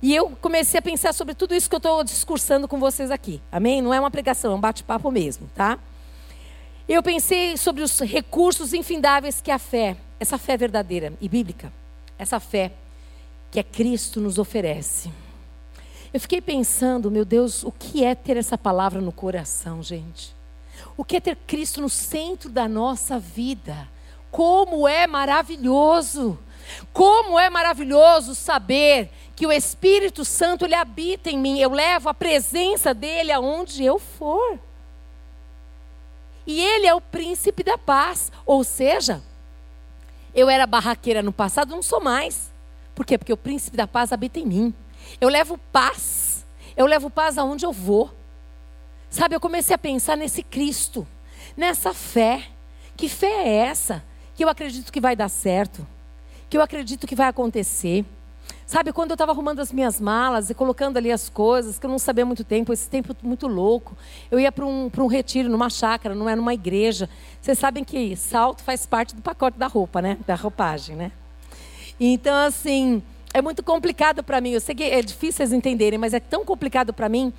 [0.01, 3.41] E eu comecei a pensar sobre tudo isso que eu estou discursando com vocês aqui.
[3.51, 3.81] Amém?
[3.81, 5.77] Não é uma pregação, é um bate-papo mesmo, tá?
[6.87, 11.71] Eu pensei sobre os recursos infindáveis que a fé essa fé verdadeira e bíblica,
[12.17, 12.73] essa fé
[13.51, 15.12] que é Cristo nos oferece.
[16.13, 20.36] Eu fiquei pensando, meu Deus, o que é ter essa palavra no coração, gente?
[20.97, 23.88] O que é ter Cristo no centro da nossa vida?
[24.32, 26.38] Como é maravilhoso!
[26.93, 32.13] Como é maravilhoso saber que o Espírito Santo ele habita em mim, eu levo a
[32.13, 34.60] presença dele aonde eu for.
[36.45, 39.21] E ele é o príncipe da paz, ou seja,
[40.33, 42.51] eu era barraqueira no passado, não sou mais.
[42.95, 43.17] Por quê?
[43.17, 44.73] Porque o príncipe da paz habita em mim.
[45.19, 46.45] Eu levo paz.
[46.75, 48.13] Eu levo paz aonde eu vou.
[49.09, 51.07] Sabe, eu comecei a pensar nesse Cristo,
[51.57, 52.43] nessa fé.
[52.95, 54.03] Que fé é essa?
[54.35, 55.87] Que eu acredito que vai dar certo.
[56.49, 58.05] Que eu acredito que vai acontecer.
[58.69, 61.89] Sabe, quando eu estava arrumando as minhas malas e colocando ali as coisas, que eu
[61.89, 63.97] não sabia muito tempo, esse tempo muito louco,
[64.29, 67.10] eu ia para um, um retiro, numa chácara, não é numa igreja.
[67.41, 70.19] Vocês sabem que salto faz parte do pacote da roupa, né?
[70.27, 71.12] Da roupagem, né?
[71.99, 73.01] Então, assim,
[73.34, 74.51] é muito complicado para mim.
[74.51, 77.34] Eu sei que é difícil vocês entenderem, mas é tão complicado para mim.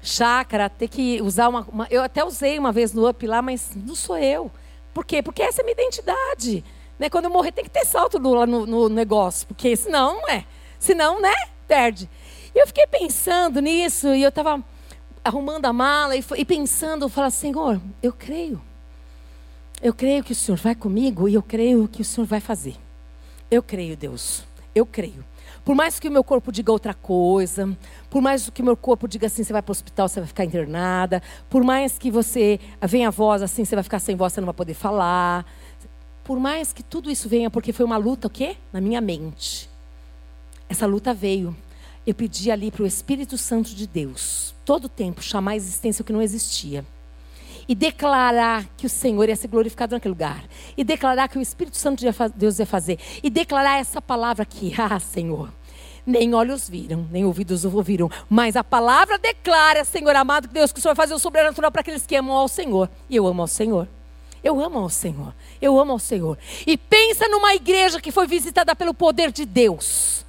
[0.00, 3.72] Chácara, ter que usar uma, uma, Eu até usei uma vez no up lá, mas
[3.76, 4.50] não sou eu.
[4.94, 5.22] Por quê?
[5.22, 6.64] Porque essa é a minha identidade.
[6.98, 7.10] Né?
[7.10, 10.46] Quando eu morrer, tem que ter salto no, no, no negócio, porque senão não é.
[10.82, 11.32] Senão, né?
[11.68, 12.10] Perde.
[12.52, 14.60] E eu fiquei pensando nisso, e eu estava
[15.22, 18.60] arrumando a mala e, e pensando, falar, Senhor, eu creio.
[19.80, 22.74] Eu creio que o Senhor vai comigo e eu creio que o Senhor vai fazer.
[23.48, 24.42] Eu creio, Deus.
[24.74, 25.24] Eu creio.
[25.64, 27.78] Por mais que o meu corpo diga outra coisa,
[28.10, 30.26] por mais que o meu corpo diga assim, você vai para o hospital, você vai
[30.26, 34.32] ficar internada, por mais que você venha a voz assim, você vai ficar sem voz,
[34.32, 35.46] você não vai poder falar.
[36.24, 38.56] Por mais que tudo isso venha, porque foi uma luta o quê?
[38.72, 39.70] Na minha mente.
[40.72, 41.54] Essa luta veio.
[42.06, 46.00] Eu pedi ali para o Espírito Santo de Deus, todo o tempo, chamar a existência
[46.00, 46.82] o que não existia.
[47.68, 50.42] E declarar que o Senhor ia ser glorificado naquele lugar.
[50.74, 52.98] E declarar que o Espírito Santo de Deus ia fazer.
[53.22, 54.72] E declarar essa palavra aqui.
[54.80, 55.52] Ah, Senhor.
[56.06, 58.10] Nem olhos viram, nem ouvidos ouviram.
[58.30, 61.82] Mas a palavra declara, Senhor amado, Deus, que o Senhor vai fazer o sobrenatural para
[61.82, 62.88] aqueles que amam ao Senhor.
[63.10, 63.86] E eu amo ao Senhor.
[64.42, 65.34] Eu amo ao Senhor.
[65.60, 66.38] Eu amo ao Senhor.
[66.66, 70.22] E pensa numa igreja que foi visitada pelo poder de Deus.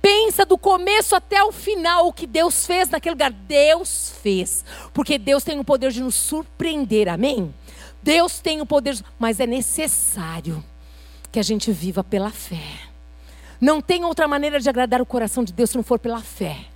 [0.00, 3.32] Pensa do começo até o final o que Deus fez naquele lugar.
[3.32, 4.64] Deus fez.
[4.92, 7.08] Porque Deus tem o poder de nos surpreender.
[7.08, 7.54] Amém?
[8.02, 10.62] Deus tem o poder, mas é necessário
[11.30, 12.88] que a gente viva pela fé.
[13.60, 16.66] Não tem outra maneira de agradar o coração de Deus se não for pela fé.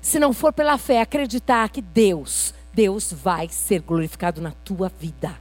[0.00, 5.36] Se não for pela fé, acreditar que Deus, Deus vai ser glorificado na tua vida.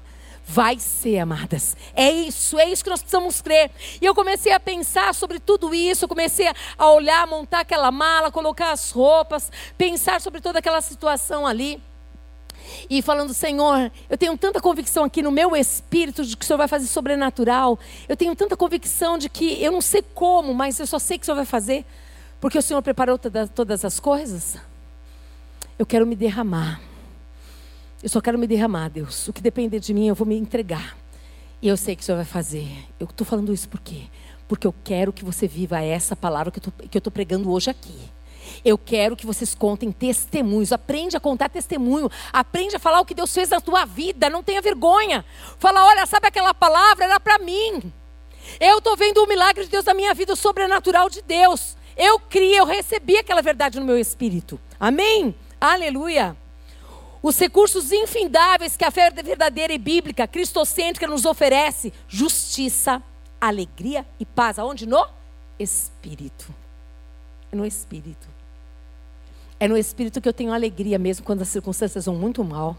[0.51, 1.77] Vai ser, amadas.
[1.93, 3.69] É isso, é isso que nós precisamos crer.
[4.01, 8.71] E eu comecei a pensar sobre tudo isso, comecei a olhar, montar aquela mala, colocar
[8.71, 11.79] as roupas, pensar sobre toda aquela situação ali.
[12.89, 16.57] E falando, Senhor, eu tenho tanta convicção aqui no meu espírito de que o Senhor
[16.57, 17.77] vai fazer sobrenatural.
[18.07, 21.23] Eu tenho tanta convicção de que eu não sei como, mas eu só sei que
[21.23, 21.85] o Senhor vai fazer,
[22.41, 24.57] porque o Senhor preparou toda, todas as coisas.
[25.77, 26.88] Eu quero me derramar.
[28.01, 29.27] Eu só quero me derramar, Deus.
[29.27, 30.97] O que depender de mim, eu vou me entregar.
[31.61, 32.65] E eu sei que o Senhor vai fazer.
[32.97, 34.03] Eu estou falando isso por quê?
[34.47, 37.99] Porque eu quero que você viva essa palavra que eu estou pregando hoje aqui.
[38.63, 40.71] Eu quero que vocês contem testemunhos.
[40.71, 42.09] Aprende a contar testemunho.
[42.31, 44.29] Aprende a falar o que Deus fez na tua vida.
[44.29, 45.25] Não tenha vergonha.
[45.57, 47.03] Fala, olha, sabe aquela palavra?
[47.03, 47.91] Era para mim.
[48.61, 51.75] Eu estou vendo o milagre de Deus na minha vida, o sobrenatural de Deus.
[51.97, 54.57] Eu criei, eu recebi aquela verdade no meu espírito.
[54.79, 55.35] Amém?
[55.59, 56.35] Aleluia
[57.21, 63.01] os recursos infindáveis que a fé verdadeira e bíblica, cristocêntrica, nos oferece: justiça,
[63.39, 64.57] alegria e paz.
[64.57, 64.85] Aonde?
[64.85, 65.05] No
[65.57, 66.53] Espírito.
[67.51, 68.27] É no Espírito.
[69.59, 72.77] É no Espírito que eu tenho alegria, mesmo quando as circunstâncias vão muito mal.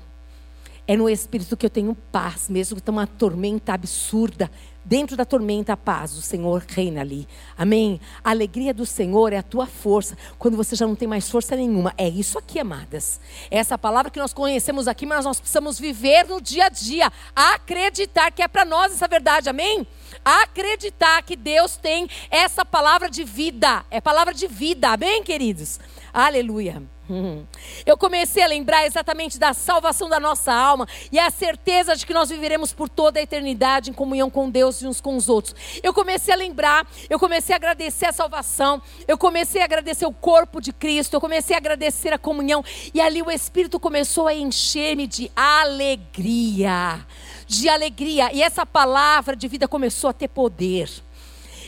[0.91, 4.51] É no Espírito que eu tenho paz, mesmo que está uma tormenta absurda.
[4.85, 7.29] Dentro da tormenta, a paz do Senhor reina ali.
[7.57, 8.01] Amém?
[8.25, 10.19] A alegria do Senhor é a tua força.
[10.37, 11.95] Quando você já não tem mais força nenhuma.
[11.97, 13.21] É isso aqui, amadas.
[13.53, 17.13] É essa palavra que nós conhecemos aqui, mas nós precisamos viver no dia a dia.
[17.37, 19.49] Acreditar que é para nós essa verdade.
[19.49, 19.87] Amém?
[20.25, 23.85] Acreditar que Deus tem essa palavra de vida.
[23.93, 24.89] É palavra de vida.
[24.89, 25.79] Amém, queridos?
[26.13, 26.83] Aleluia.
[27.85, 32.15] Eu comecei a lembrar exatamente da salvação da nossa alma e a certeza de que
[32.15, 35.55] nós viveremos por toda a eternidade em comunhão com Deus e uns com os outros.
[35.83, 40.13] Eu comecei a lembrar, eu comecei a agradecer a salvação, eu comecei a agradecer o
[40.13, 44.35] corpo de Cristo, eu comecei a agradecer a comunhão e ali o Espírito começou a
[44.35, 47.05] encher-me de alegria.
[47.47, 50.89] De alegria, e essa palavra de vida começou a ter poder.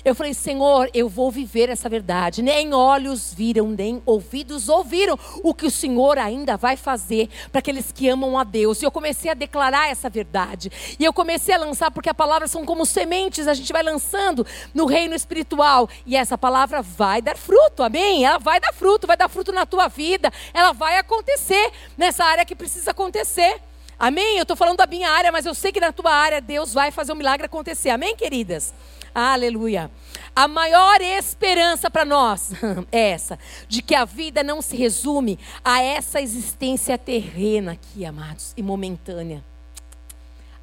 [0.04, 2.42] Eu falei, Senhor, eu vou viver essa verdade.
[2.42, 7.92] Nem olhos viram, nem ouvidos ouviram o que o Senhor ainda vai fazer para aqueles
[7.92, 8.82] que amam a Deus.
[8.82, 10.72] E eu comecei a declarar essa verdade.
[10.98, 14.44] E eu comecei a lançar, porque a palavra são como sementes, a gente vai lançando
[14.74, 15.88] no reino espiritual.
[16.04, 18.24] E essa palavra vai dar fruto, amém?
[18.24, 20.32] Ela vai dar fruto, vai dar fruto na tua vida.
[20.52, 23.60] Ela vai acontecer nessa área que precisa acontecer.
[23.96, 24.36] Amém?
[24.36, 26.90] Eu estou falando da minha área, mas eu sei que na tua área Deus vai
[26.90, 27.90] fazer um milagre acontecer.
[27.90, 28.74] Amém, queridas?
[29.14, 29.90] Aleluia.
[30.34, 32.52] A maior esperança para nós
[32.90, 38.54] é essa, de que a vida não se resume a essa existência terrena aqui, amados,
[38.56, 39.44] e momentânea.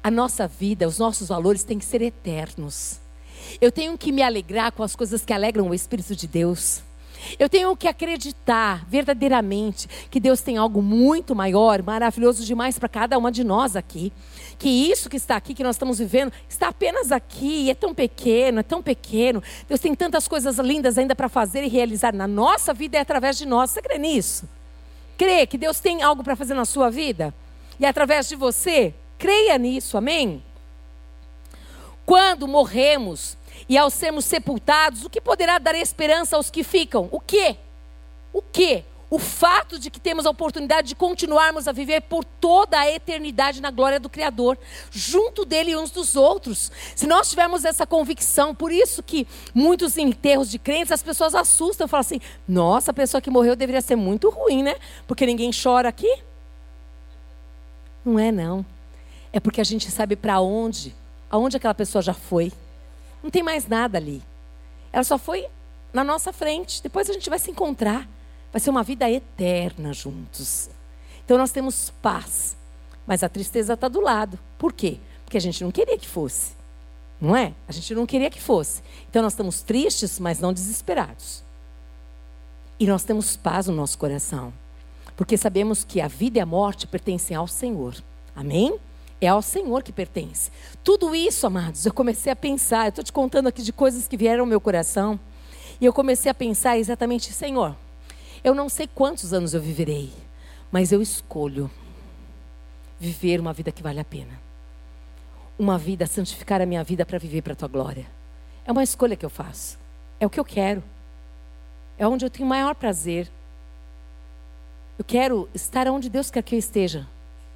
[0.02, 3.00] A nossa vida, os nossos valores têm que ser eternos.
[3.60, 6.82] Eu tenho que me alegrar com as coisas que alegram o Espírito de Deus.
[7.38, 13.18] Eu tenho que acreditar verdadeiramente que Deus tem algo muito maior, maravilhoso demais para cada
[13.18, 14.12] uma de nós aqui.
[14.60, 17.94] Que isso que está aqui, que nós estamos vivendo, está apenas aqui, e é tão
[17.94, 19.42] pequeno, é tão pequeno.
[19.66, 23.38] Deus tem tantas coisas lindas ainda para fazer e realizar na nossa vida e através
[23.38, 23.70] de nós.
[23.70, 24.46] Você crê nisso?
[25.16, 27.32] Crê que Deus tem algo para fazer na sua vida?
[27.78, 28.92] E através de você?
[29.16, 30.44] Creia nisso, amém?
[32.04, 37.08] Quando morremos, e ao sermos sepultados, o que poderá dar esperança aos que ficam?
[37.10, 37.56] O quê?
[38.30, 38.84] O quê?
[39.10, 43.60] O fato de que temos a oportunidade de continuarmos a viver por toda a eternidade
[43.60, 44.56] na glória do Criador,
[44.88, 46.70] junto dele e uns dos outros.
[46.94, 51.88] Se nós tivermos essa convicção, por isso que muitos enterros de crentes, as pessoas assustam,
[51.88, 54.76] falam assim: nossa, a pessoa que morreu deveria ser muito ruim, né?
[55.08, 56.22] Porque ninguém chora aqui.
[58.04, 58.64] Não é, não.
[59.32, 60.94] É porque a gente sabe para onde,
[61.28, 62.52] aonde aquela pessoa já foi.
[63.22, 64.22] Não tem mais nada ali.
[64.92, 65.46] Ela só foi
[65.92, 66.80] na nossa frente.
[66.80, 68.08] Depois a gente vai se encontrar.
[68.52, 70.70] Vai ser uma vida eterna juntos.
[71.24, 72.56] Então nós temos paz.
[73.06, 74.38] Mas a tristeza está do lado.
[74.58, 74.98] Por quê?
[75.24, 76.52] Porque a gente não queria que fosse.
[77.20, 77.52] Não é?
[77.68, 78.82] A gente não queria que fosse.
[79.08, 81.44] Então nós estamos tristes, mas não desesperados.
[82.78, 84.52] E nós temos paz no nosso coração.
[85.16, 87.94] Porque sabemos que a vida e a morte pertencem ao Senhor.
[88.34, 88.78] Amém?
[89.20, 90.50] É ao Senhor que pertence.
[90.82, 92.86] Tudo isso, amados, eu comecei a pensar.
[92.86, 95.20] Eu estou te contando aqui de coisas que vieram ao meu coração.
[95.78, 97.76] E eu comecei a pensar exatamente, Senhor,
[98.42, 100.12] eu não sei quantos anos eu viverei,
[100.72, 101.70] mas eu escolho
[102.98, 104.40] viver uma vida que vale a pena.
[105.58, 108.06] Uma vida, santificar a minha vida para viver para a tua glória.
[108.64, 109.78] É uma escolha que eu faço.
[110.18, 110.82] É o que eu quero.
[111.98, 113.30] é onde eu tenho maior prazer.
[114.98, 117.06] Eu quero estar onde Deus quer que eu esteja,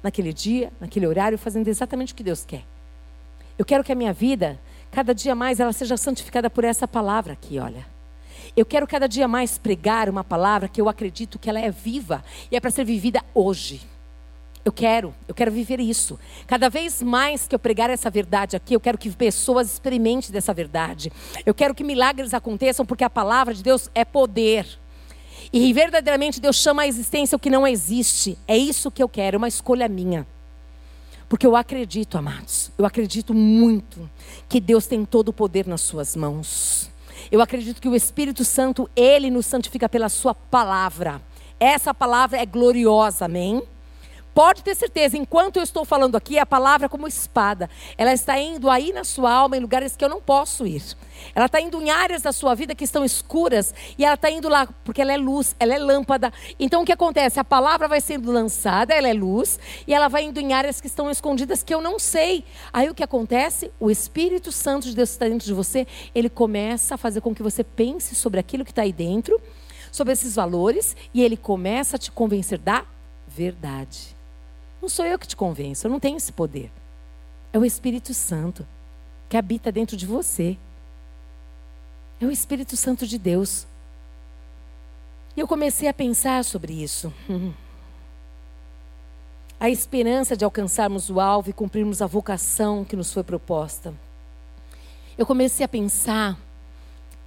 [0.03, 2.63] naquele dia, naquele horário, fazendo exatamente o que Deus quer.
[3.57, 4.59] Eu quero que a minha vida,
[4.91, 7.94] cada dia mais, ela seja santificada por essa palavra aqui, olha.
[8.55, 12.23] Eu quero cada dia mais pregar uma palavra que eu acredito que ela é viva
[12.49, 13.81] e é para ser vivida hoje.
[14.63, 16.17] Eu quero, eu quero viver isso.
[16.47, 20.53] Cada vez mais que eu pregar essa verdade aqui, eu quero que pessoas experimentem dessa
[20.53, 21.11] verdade.
[21.45, 24.65] Eu quero que milagres aconteçam, porque a palavra de Deus é poder.
[25.53, 28.37] E verdadeiramente Deus chama à existência o que não existe.
[28.47, 30.25] É isso que eu quero, uma escolha minha.
[31.29, 34.09] Porque eu acredito, amados, eu acredito muito
[34.47, 36.89] que Deus tem todo o poder nas suas mãos.
[37.31, 41.21] Eu acredito que o Espírito Santo, ele nos santifica pela sua palavra.
[41.59, 43.63] Essa palavra é gloriosa, amém?
[44.35, 48.69] Pode ter certeza, enquanto eu estou falando aqui, a palavra como espada, ela está indo
[48.69, 50.83] aí na sua alma em lugares que eu não posso ir.
[51.33, 54.49] Ela está indo em áreas da sua vida que estão escuras e ela está indo
[54.49, 56.33] lá porque ela é luz, ela é lâmpada.
[56.59, 57.39] Então o que acontece?
[57.39, 59.57] A palavra vai sendo lançada, ela é luz
[59.87, 62.43] e ela vai indo em áreas que estão escondidas que eu não sei.
[62.73, 63.71] Aí o que acontece?
[63.79, 67.41] O Espírito Santo de Deus está dentro de você, ele começa a fazer com que
[67.41, 69.41] você pense sobre aquilo que está aí dentro,
[69.93, 72.83] sobre esses valores e ele começa a te convencer da
[73.25, 74.14] verdade.
[74.85, 76.71] Não sou eu que te convenço, eu não tenho esse poder.
[77.51, 78.63] É o Espírito Santo
[79.27, 80.59] que habita dentro de você.
[82.21, 83.65] É o Espírito Santo de Deus.
[85.35, 87.11] E eu comecei a pensar sobre isso.
[89.59, 93.91] A esperança de alcançarmos o alvo e cumprirmos a vocação que nos foi proposta.
[95.17, 96.37] Eu comecei a pensar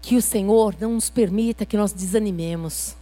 [0.01, 2.95] que o Senhor não nos permita que nós desanimemos,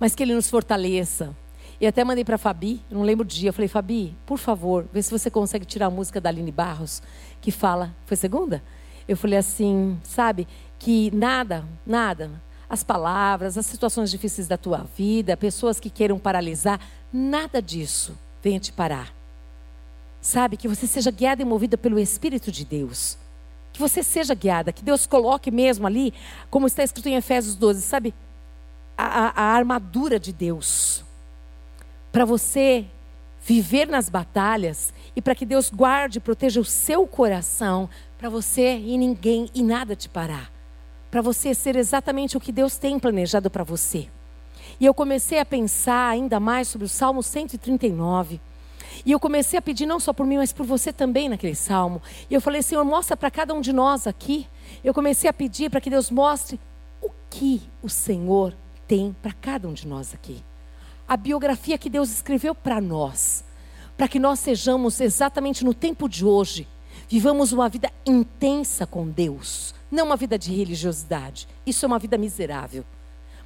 [0.00, 1.36] mas que Ele nos fortaleça
[1.80, 5.00] e até mandei para Fabi, não lembro o dia, eu falei, Fabi, por favor, vê
[5.00, 7.00] se você consegue tirar a música da Aline Barros,
[7.40, 8.62] que fala, foi segunda?
[9.06, 12.30] Eu falei assim, sabe, que nada, nada,
[12.68, 16.80] as palavras, as situações difíceis da tua vida, pessoas que queiram paralisar,
[17.12, 19.14] nada disso venha te parar.
[20.20, 23.16] Sabe, que você seja guiada e movida pelo Espírito de Deus.
[23.72, 26.12] Que você seja guiada, que Deus coloque mesmo ali,
[26.50, 28.12] como está escrito em Efésios 12, sabe,
[28.96, 31.06] a, a, a armadura de Deus
[32.18, 32.84] para você
[33.40, 37.88] viver nas batalhas e para que Deus guarde e proteja o seu coração,
[38.18, 40.50] para você e ninguém e nada te parar.
[41.12, 44.08] Para você ser exatamente o que Deus tem planejado para você.
[44.80, 48.40] E eu comecei a pensar ainda mais sobre o Salmo 139.
[49.06, 52.02] E eu comecei a pedir não só por mim, mas por você também naquele salmo.
[52.28, 54.48] E eu falei, Senhor, mostra para cada um de nós aqui.
[54.82, 56.58] Eu comecei a pedir para que Deus mostre
[57.00, 58.56] o que o Senhor
[58.88, 60.42] tem para cada um de nós aqui
[61.08, 63.42] a biografia que Deus escreveu para nós,
[63.96, 66.68] para que nós sejamos exatamente no tempo de hoje,
[67.08, 71.48] vivamos uma vida intensa com Deus, não uma vida de religiosidade.
[71.64, 72.84] Isso é uma vida miserável.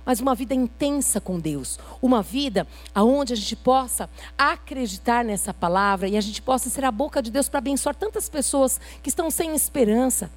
[0.04, 6.08] Mas uma vida intensa com Deus, uma vida aonde a gente possa acreditar nessa palavra
[6.08, 9.30] e a gente possa ser a boca de Deus para abençoar tantas pessoas que estão
[9.30, 10.28] sem esperança,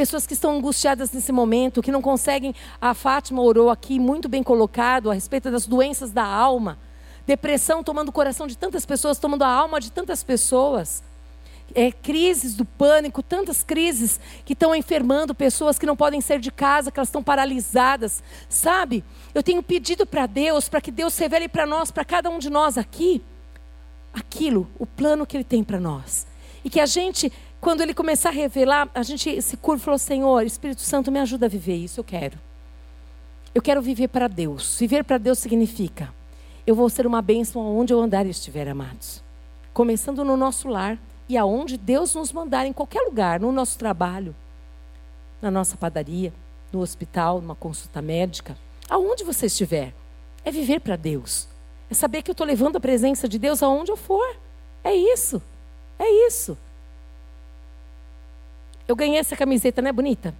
[0.00, 2.54] pessoas que estão angustiadas nesse momento, que não conseguem.
[2.80, 6.78] A Fátima orou aqui, muito bem colocado, a respeito das doenças da alma.
[7.26, 11.02] Depressão tomando o coração de tantas pessoas, tomando a alma de tantas pessoas.
[11.74, 16.50] É, crises do pânico, tantas crises que estão enfermando pessoas que não podem sair de
[16.50, 18.22] casa, que elas estão paralisadas.
[18.48, 19.04] Sabe?
[19.34, 22.48] Eu tenho pedido para Deus, para que Deus revele para nós, para cada um de
[22.48, 23.22] nós aqui,
[24.14, 26.26] aquilo, o plano que Ele tem para nós.
[26.64, 27.30] E que a gente
[27.60, 31.18] quando ele começar a revelar, a gente se curva e falou: Senhor, Espírito Santo, me
[31.18, 32.38] ajuda a viver isso, eu quero.
[33.54, 34.78] Eu quero viver para Deus.
[34.78, 36.12] Viver para Deus significa:
[36.66, 39.22] eu vou ser uma bênção aonde eu andar e estiver, amados.
[39.74, 40.98] Começando no nosso lar
[41.28, 44.34] e aonde Deus nos mandar, em qualquer lugar, no nosso trabalho,
[45.42, 46.32] na nossa padaria,
[46.72, 48.56] no hospital, numa consulta médica,
[48.88, 49.92] aonde você estiver.
[50.44, 51.48] É viver para Deus.
[51.90, 54.36] É saber que eu estou levando a presença de Deus aonde eu for.
[54.82, 55.42] É isso.
[55.98, 56.56] É isso.
[58.90, 60.34] Eu ganhei essa camiseta, não é bonita?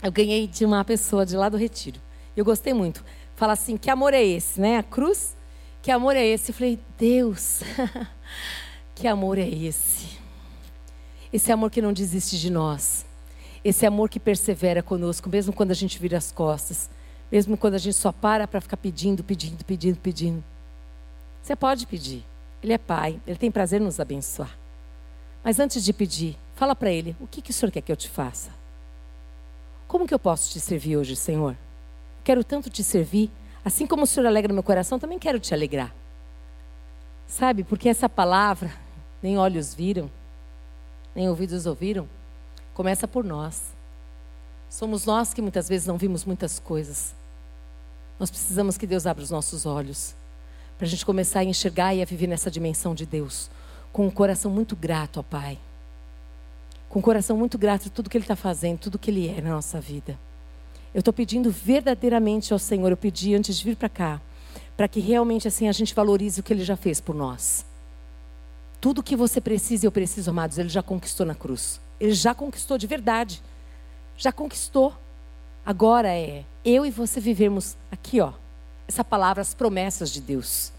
[0.00, 2.00] Eu ganhei de uma pessoa de lá do Retiro.
[2.36, 3.04] Eu gostei muito.
[3.34, 4.78] Fala assim: que amor é esse, né?
[4.78, 5.34] A cruz,
[5.82, 6.52] que amor é esse?
[6.52, 7.58] Eu falei: Deus,
[8.94, 10.16] que amor é esse?
[11.32, 13.04] Esse amor que não desiste de nós.
[13.64, 16.88] Esse amor que persevera conosco, mesmo quando a gente vira as costas.
[17.32, 20.44] Mesmo quando a gente só para para ficar pedindo, pedindo, pedindo, pedindo.
[21.42, 22.24] Você pode pedir.
[22.62, 24.56] Ele é Pai, Ele tem prazer em nos abençoar.
[25.42, 27.96] Mas antes de pedir, Fala para ele: o que, que o senhor quer que eu
[27.96, 28.50] te faça?
[29.86, 31.56] Como que eu posso te servir hoje, Senhor?
[32.24, 33.30] Quero tanto te servir.
[33.64, 35.94] Assim como o Senhor alegra meu coração, também quero te alegrar.
[37.26, 38.72] Sabe, porque essa palavra,
[39.22, 40.10] nem olhos viram,
[41.14, 42.08] nem ouvidos ouviram,
[42.74, 43.62] começa por nós.
[44.68, 47.14] Somos nós que muitas vezes não vimos muitas coisas,
[48.18, 50.14] Nós precisamos que Deus abra os nossos olhos
[50.76, 53.50] para a gente começar a enxergar e a viver nessa dimensão de Deus
[53.92, 55.58] com um coração muito grato ao Pai,
[56.94, 59.40] com um coração muito grato a tudo que Ele está fazendo, tudo que Ele é
[59.40, 60.16] na nossa vida.
[60.94, 64.20] Eu estou pedindo verdadeiramente ao Senhor, eu pedi antes de vir para cá,
[64.76, 67.66] para que realmente assim a gente valorize o que Ele já fez por nós.
[68.80, 71.80] Tudo que você precisa eu preciso, amados, Ele já conquistou na cruz.
[71.98, 73.42] Ele já conquistou de verdade.
[74.16, 74.94] Já conquistou.
[75.66, 78.32] Agora é eu e você vivermos aqui, ó,
[78.86, 80.70] essa palavra, as promessas de Deus.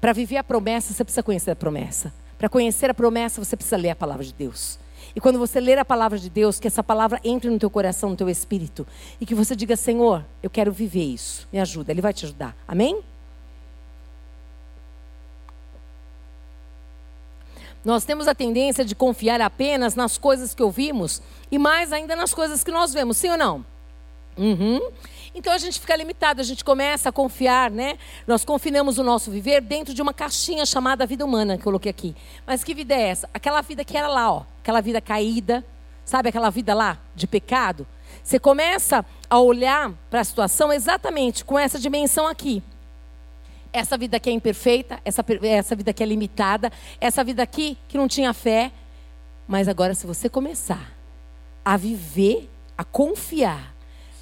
[0.00, 2.12] Para viver a promessa, você precisa conhecer a promessa.
[2.36, 4.82] Para conhecer a promessa, você precisa ler a palavra de Deus.
[5.16, 8.10] E quando você ler a palavra de Deus, que essa palavra entre no teu coração,
[8.10, 8.86] no teu espírito,
[9.20, 11.48] e que você diga: Senhor, eu quero viver isso.
[11.52, 12.56] Me ajuda, Ele vai te ajudar.
[12.66, 13.00] Amém?
[17.84, 22.32] Nós temos a tendência de confiar apenas nas coisas que ouvimos e mais ainda nas
[22.32, 23.64] coisas que nós vemos, sim ou não?
[24.36, 24.80] Uhum.
[25.34, 27.98] Então a gente fica limitado, a gente começa a confiar, né?
[28.24, 31.90] Nós confinamos o nosso viver dentro de uma caixinha chamada vida humana, que eu coloquei
[31.90, 32.14] aqui.
[32.46, 33.28] Mas que vida é essa?
[33.34, 35.64] Aquela vida que era lá, ó, aquela vida caída,
[36.04, 37.84] sabe aquela vida lá de pecado?
[38.22, 42.62] Você começa a olhar para a situação exatamente com essa dimensão aqui.
[43.72, 46.70] Essa vida que é imperfeita, essa, essa vida que é limitada,
[47.00, 48.70] essa vida aqui que não tinha fé.
[49.48, 50.92] Mas agora, se você começar
[51.64, 53.73] a viver, a confiar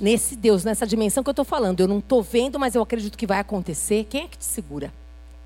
[0.03, 1.81] nesse Deus, nessa dimensão que eu estou falando.
[1.81, 4.05] Eu não estou vendo, mas eu acredito que vai acontecer.
[4.11, 4.93] Quem é que te segura?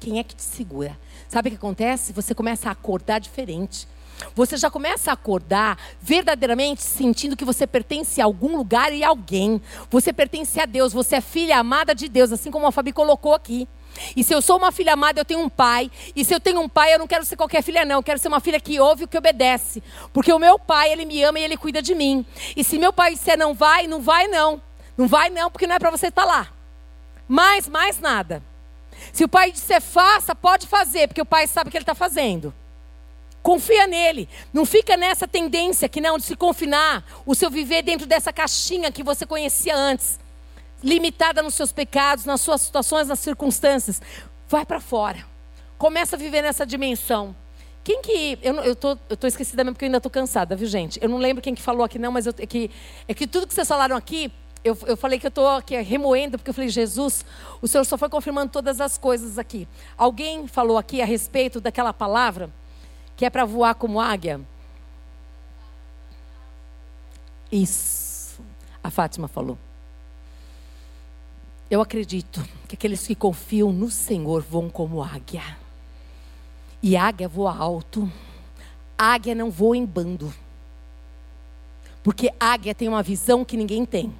[0.01, 0.99] Quem é que te segura?
[1.29, 2.13] Sabe o que acontece?
[2.15, 3.87] Você começa a acordar diferente.
[4.35, 9.09] Você já começa a acordar verdadeiramente sentindo que você pertence a algum lugar e a
[9.09, 9.61] alguém.
[9.91, 13.35] Você pertence a Deus, você é filha amada de Deus, assim como a Fabi colocou
[13.35, 13.69] aqui.
[14.15, 15.91] E se eu sou uma filha amada, eu tenho um pai.
[16.15, 17.97] E se eu tenho um pai, eu não quero ser qualquer filha, não.
[17.97, 19.83] Eu quero ser uma filha que ouve o que obedece.
[20.13, 22.25] Porque o meu pai, ele me ama e ele cuida de mim.
[22.57, 24.61] E se meu pai disser não vai, não vai, não.
[24.97, 26.49] Não vai, não, porque não é para você estar lá.
[27.29, 28.43] Mas, mais nada.
[29.13, 31.95] Se o pai disser faça, pode fazer, porque o pai sabe o que ele está
[31.95, 32.55] fazendo.
[33.43, 34.29] Confia nele.
[34.53, 38.91] Não fica nessa tendência que não de se confinar, o seu viver dentro dessa caixinha
[38.91, 40.19] que você conhecia antes
[40.87, 44.01] limitada nos seus pecados, nas suas situações, nas circunstâncias.
[44.49, 45.27] Vai para fora.
[45.77, 47.35] Começa a viver nessa dimensão.
[47.83, 48.39] Quem que.
[48.41, 50.99] Eu, eu, tô, eu tô esquecida mesmo porque eu ainda estou cansada, viu, gente?
[51.03, 52.71] Eu não lembro quem que falou aqui, não, mas eu, é, que,
[53.07, 54.33] é que tudo que vocês falaram aqui,
[54.65, 57.25] eu, eu falei que eu estou aqui remoendo, porque eu falei, Jesus,
[57.61, 59.69] o Senhor só foi confirmando todas as coisas aqui.
[59.99, 62.51] Alguém falou aqui a respeito daquela palavra
[63.17, 64.41] que é para voar como águia?
[67.51, 68.41] Isso.
[68.83, 69.59] A Fátima falou.
[71.69, 75.43] Eu acredito que aqueles que confiam no Senhor vão como águia.
[76.81, 78.11] E águia voa alto.
[78.97, 80.33] Águia não voa em bando.
[82.05, 84.15] Porque águia tem uma visão que ninguém tem.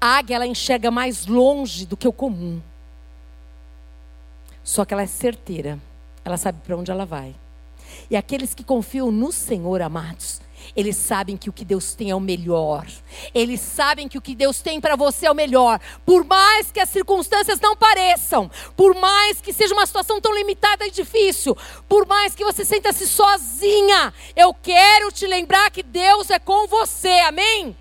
[0.00, 2.62] águia ela enxerga mais longe do que o comum.
[4.62, 5.78] Só que ela é certeira.
[6.24, 7.34] Ela sabe para onde ela vai.
[8.10, 10.40] E aqueles que confiam no Senhor, amados,
[10.76, 12.86] eles sabem que o que Deus tem é o melhor.
[13.34, 15.80] Eles sabem que o que Deus tem para você é o melhor.
[16.04, 20.86] Por mais que as circunstâncias não pareçam, por mais que seja uma situação tão limitada
[20.86, 21.56] e difícil,
[21.88, 27.20] por mais que você sinta-se sozinha, eu quero te lembrar que Deus é com você.
[27.20, 27.76] Amém?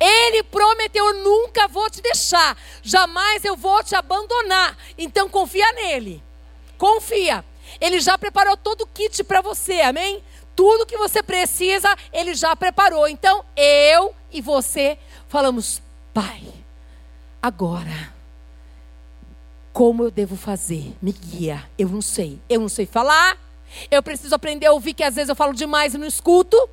[0.00, 4.76] Ele prometeu: eu nunca vou te deixar, jamais eu vou te abandonar.
[4.98, 6.22] Então confia nele.
[6.76, 7.44] Confia.
[7.80, 10.22] Ele já preparou todo o kit para você, amém?
[10.54, 13.08] Tudo que você precisa, Ele já preparou.
[13.08, 14.98] Então, eu e você
[15.28, 15.82] falamos,
[16.12, 16.42] Pai,
[17.40, 18.12] agora,
[19.72, 20.94] como eu devo fazer?
[21.00, 21.64] Me guia.
[21.78, 22.38] Eu não sei.
[22.48, 23.38] Eu não sei falar.
[23.90, 26.68] Eu preciso aprender a ouvir, que às vezes eu falo demais e não escuto.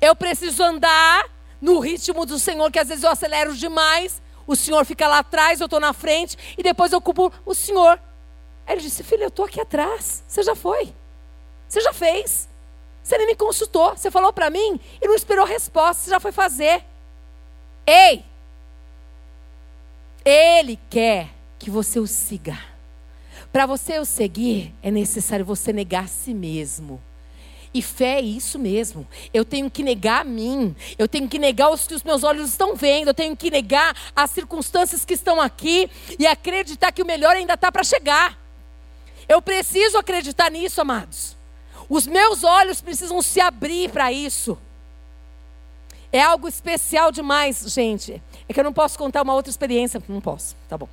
[0.00, 1.24] Eu preciso andar
[1.60, 4.20] no ritmo do Senhor, que às vezes eu acelero demais.
[4.46, 7.98] O Senhor fica lá atrás, eu estou na frente, e depois eu culpo o Senhor.
[8.66, 10.22] Aí ele disse: Filho, eu estou aqui atrás.
[10.28, 10.92] Você já foi.
[11.66, 12.49] Você já fez.
[13.02, 13.96] Você nem me consultou.
[13.96, 16.04] Você falou para mim e não esperou resposta.
[16.04, 16.84] Você já foi fazer.
[17.86, 18.24] Ei!
[20.24, 22.58] Ele quer que você o siga.
[23.52, 27.00] Para você o seguir, é necessário você negar a si mesmo.
[27.72, 29.06] E fé é isso mesmo.
[29.32, 30.74] Eu tenho que negar a mim.
[30.98, 33.08] Eu tenho que negar os que os meus olhos estão vendo.
[33.08, 35.88] Eu tenho que negar as circunstâncias que estão aqui
[36.18, 38.38] e acreditar que o melhor ainda está para chegar.
[39.28, 41.39] Eu preciso acreditar nisso, amados.
[41.90, 44.56] Os meus olhos precisam se abrir para isso.
[46.12, 48.22] É algo especial demais, gente.
[48.48, 50.00] É que eu não posso contar uma outra experiência.
[50.08, 50.88] Não posso, tá bom.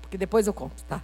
[0.00, 1.02] Porque depois eu conto, tá?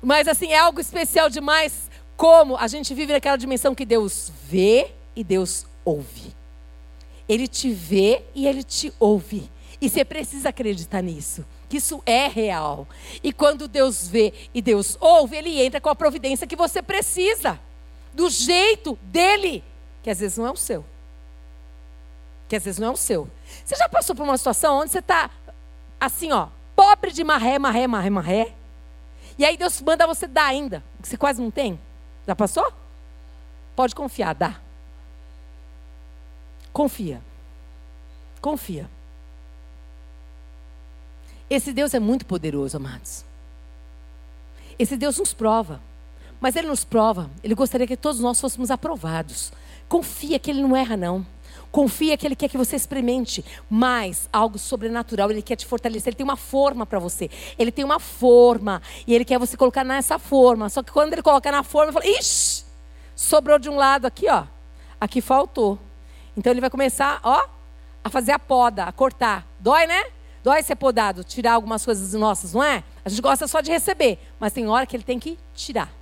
[0.00, 4.92] Mas assim, é algo especial demais como a gente vive naquela dimensão que Deus vê
[5.16, 6.32] e Deus ouve.
[7.28, 9.50] Ele te vê e ele te ouve.
[9.80, 12.86] E você precisa acreditar nisso, que isso é real.
[13.22, 17.60] E quando Deus vê e Deus ouve, Ele entra com a providência que você precisa,
[18.18, 19.62] do jeito dele,
[20.02, 20.84] que às vezes não é o seu.
[22.48, 23.30] Que às vezes não é o seu.
[23.64, 25.30] Você já passou por uma situação onde você está
[26.00, 28.54] assim, ó, pobre de marré, marré, marré, marré.
[29.38, 31.78] E aí Deus manda você dar ainda, que você quase não tem.
[32.26, 32.72] Já passou?
[33.76, 34.60] Pode confiar, dá.
[36.72, 37.22] Confia.
[38.40, 38.90] Confia.
[41.48, 43.24] Esse Deus é muito poderoso, amados.
[44.76, 45.80] Esse Deus nos prova.
[46.40, 49.52] Mas Ele nos prova, Ele gostaria que todos nós fôssemos aprovados.
[49.88, 51.26] Confia que Ele não erra, não.
[51.70, 55.30] Confia que Ele quer que você experimente mais algo sobrenatural.
[55.30, 56.08] Ele quer te fortalecer.
[56.08, 57.30] Ele tem uma forma para você.
[57.58, 58.80] Ele tem uma forma.
[59.06, 60.68] E Ele quer você colocar nessa forma.
[60.68, 62.64] Só que quando Ele colocar na forma, Ele fala: Ixi,
[63.14, 64.44] sobrou de um lado aqui, ó.
[65.00, 65.78] Aqui faltou.
[66.36, 67.46] Então Ele vai começar, ó,
[68.02, 69.46] a fazer a poda, a cortar.
[69.60, 70.04] Dói, né?
[70.42, 72.82] Dói ser podado, tirar algumas coisas nossas, não é?
[73.04, 74.18] A gente gosta só de receber.
[74.40, 75.92] Mas tem hora que Ele tem que tirar.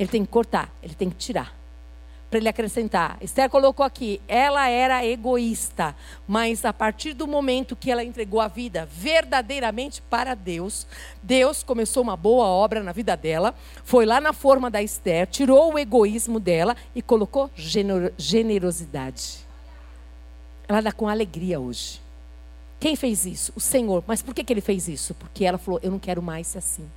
[0.00, 0.74] Ele tem que cortar.
[0.82, 1.60] Ele tem que tirar
[2.30, 3.18] para ele acrescentar.
[3.20, 5.96] Esther colocou aqui, ela era egoísta,
[6.28, 10.86] mas a partir do momento que ela entregou a vida verdadeiramente para Deus,
[11.20, 15.74] Deus começou uma boa obra na vida dela, foi lá na forma da Esther, tirou
[15.74, 17.50] o egoísmo dela e colocou
[18.16, 19.38] generosidade.
[20.68, 22.00] Ela dá com alegria hoje.
[22.78, 23.52] Quem fez isso?
[23.56, 24.04] O Senhor.
[24.06, 25.14] Mas por que, que ele fez isso?
[25.14, 26.88] Porque ela falou: Eu não quero mais ser assim.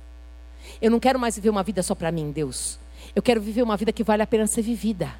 [0.80, 2.78] Eu não quero mais viver uma vida só para mim, Deus.
[3.14, 5.14] Eu quero viver uma vida que vale a pena ser vivida.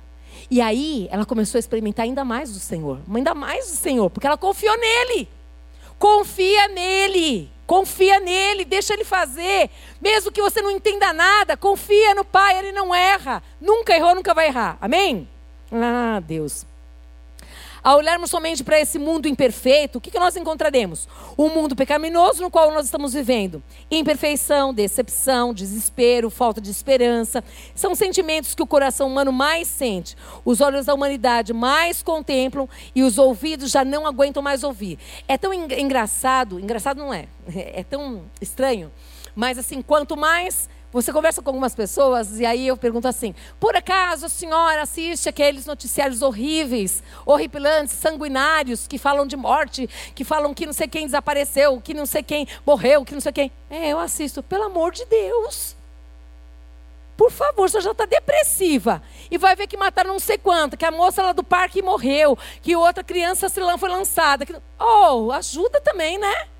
[0.50, 4.26] E aí ela começou a experimentar ainda mais do Senhor, ainda mais do Senhor, porque
[4.26, 5.28] ela confiou nele.
[5.98, 9.70] Confia nele, confia nele, deixa ele fazer.
[10.00, 13.42] Mesmo que você não entenda nada, confia no Pai, ele não erra.
[13.60, 14.76] Nunca errou, nunca vai errar.
[14.80, 15.28] Amém?
[15.72, 16.66] Ah, Deus.
[17.84, 21.06] Ao olharmos somente para esse mundo imperfeito, o que, que nós encontraremos?
[21.36, 23.62] Um mundo pecaminoso no qual nós estamos vivendo.
[23.90, 27.44] Imperfeição, decepção, desespero, falta de esperança.
[27.74, 30.16] São sentimentos que o coração humano mais sente.
[30.46, 34.98] Os olhos da humanidade mais contemplam e os ouvidos já não aguentam mais ouvir.
[35.28, 38.90] É tão engraçado, engraçado não é, é tão estranho,
[39.36, 43.74] mas assim, quanto mais você conversa com algumas pessoas e aí eu pergunto assim: por
[43.74, 50.54] acaso a senhora assiste aqueles noticiários horríveis, horripilantes, sanguinários, que falam de morte, que falam
[50.54, 53.50] que não sei quem desapareceu, que não sei quem morreu, que não sei quem.
[53.68, 55.74] É, eu assisto, pelo amor de Deus.
[57.16, 59.02] Por favor, você já está depressiva.
[59.30, 62.38] E vai ver que mataram não sei quanto, que a moça lá do parque morreu,
[62.62, 64.46] que outra criança foi lançada.
[64.78, 66.53] Oh, ajuda também, né?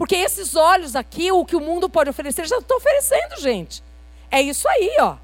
[0.00, 3.84] Porque esses olhos aqui, o que o mundo pode oferecer, já estou oferecendo, gente.
[4.30, 5.16] É isso aí, ó.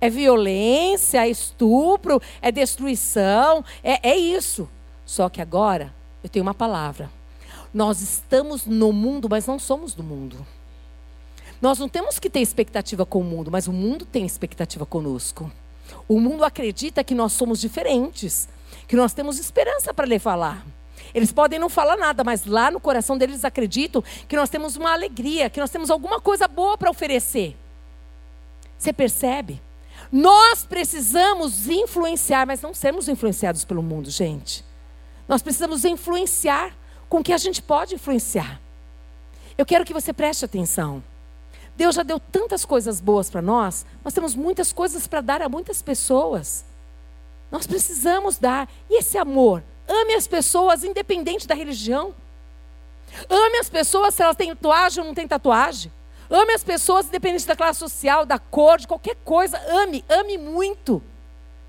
[0.00, 4.70] É violência, é estupro, é destruição, é, é isso.
[5.04, 5.92] Só que agora
[6.22, 7.10] eu tenho uma palavra.
[7.74, 10.46] Nós estamos no mundo, mas não somos do mundo.
[11.60, 15.50] Nós não temos que ter expectativa com o mundo, mas o mundo tem expectativa conosco.
[16.06, 18.48] O mundo acredita que nós somos diferentes,
[18.86, 20.64] que nós temos esperança para lhe falar.
[21.14, 24.92] Eles podem não falar nada, mas lá no coração deles acreditam que nós temos uma
[24.92, 27.56] alegria, que nós temos alguma coisa boa para oferecer.
[28.76, 29.62] Você percebe?
[30.10, 34.64] Nós precisamos influenciar, mas não sermos influenciados pelo mundo, gente.
[35.28, 36.76] Nós precisamos influenciar
[37.08, 38.60] com o que a gente pode influenciar.
[39.56, 41.02] Eu quero que você preste atenção.
[41.76, 45.48] Deus já deu tantas coisas boas para nós, nós temos muitas coisas para dar a
[45.48, 46.64] muitas pessoas.
[47.50, 48.68] Nós precisamos dar.
[48.90, 52.14] E esse amor Ame as pessoas, independente da religião.
[53.28, 55.92] Ame as pessoas se elas têm tatuagem ou não têm tatuagem.
[56.30, 59.58] Ame as pessoas, independente da classe social, da cor, de qualquer coisa.
[59.82, 61.02] Ame, ame muito.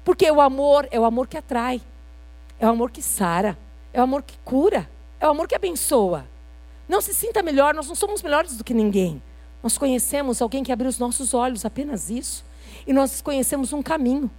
[0.03, 1.81] Porque o amor é o amor que atrai.
[2.59, 3.57] É o amor que sara.
[3.91, 4.89] É o amor que cura.
[5.19, 6.25] É o amor que abençoa.
[6.87, 9.21] Não se sinta melhor, nós não somos melhores do que ninguém.
[9.61, 12.45] Nós conhecemos alguém que abriu os nossos olhos, apenas isso.
[12.85, 14.29] E nós conhecemos um caminho.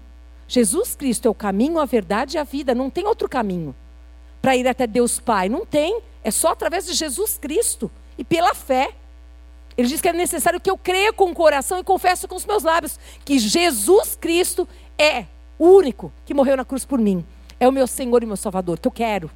[0.49, 2.75] Jesus Cristo é o caminho, a verdade e a vida.
[2.75, 3.75] Não tem outro caminho
[4.41, 5.49] para ir até Deus Pai.
[5.49, 6.01] Não tem.
[6.23, 8.93] É só através de Jesus Cristo e pela fé.
[9.77, 12.47] Ele diz que é necessário que eu creia com o coração e confesse com os
[12.47, 14.67] meus lábios que Jesus Cristo
[14.99, 15.27] é
[15.59, 17.25] o único que morreu na cruz por mim.
[17.59, 19.31] É o meu Senhor e meu Salvador, que eu quero.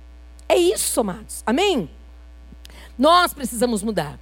[0.48, 1.42] É isso, amados.
[1.46, 1.90] Amém?
[2.98, 4.18] Nós precisamos mudar.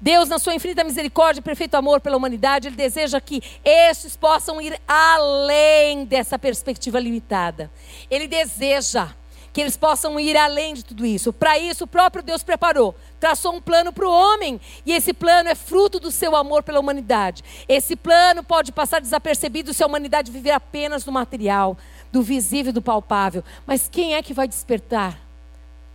[0.00, 4.60] Deus, na sua infinita misericórdia e perfeito amor pela humanidade, Ele deseja que estes possam
[4.60, 7.70] ir além dessa perspectiva limitada.
[8.10, 9.08] Ele deseja
[9.56, 11.32] que eles possam ir além de tudo isso.
[11.32, 15.48] Para isso, o próprio Deus preparou, traçou um plano para o homem, e esse plano
[15.48, 17.42] é fruto do seu amor pela humanidade.
[17.66, 21.74] Esse plano pode passar desapercebido se a humanidade viver apenas do material,
[22.12, 23.42] do visível e do palpável.
[23.66, 25.18] Mas quem é que vai despertar?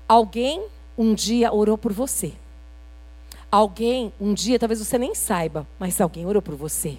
[0.10, 0.66] Alguém
[0.97, 2.34] um dia orou por você.
[3.52, 6.97] Alguém um dia, talvez você nem saiba, mas alguém orou por você.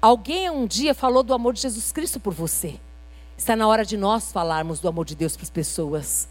[0.00, 2.78] Alguém um dia falou do amor de Jesus Cristo por você.
[3.36, 6.28] Está na hora de nós falarmos do amor de Deus para as pessoas.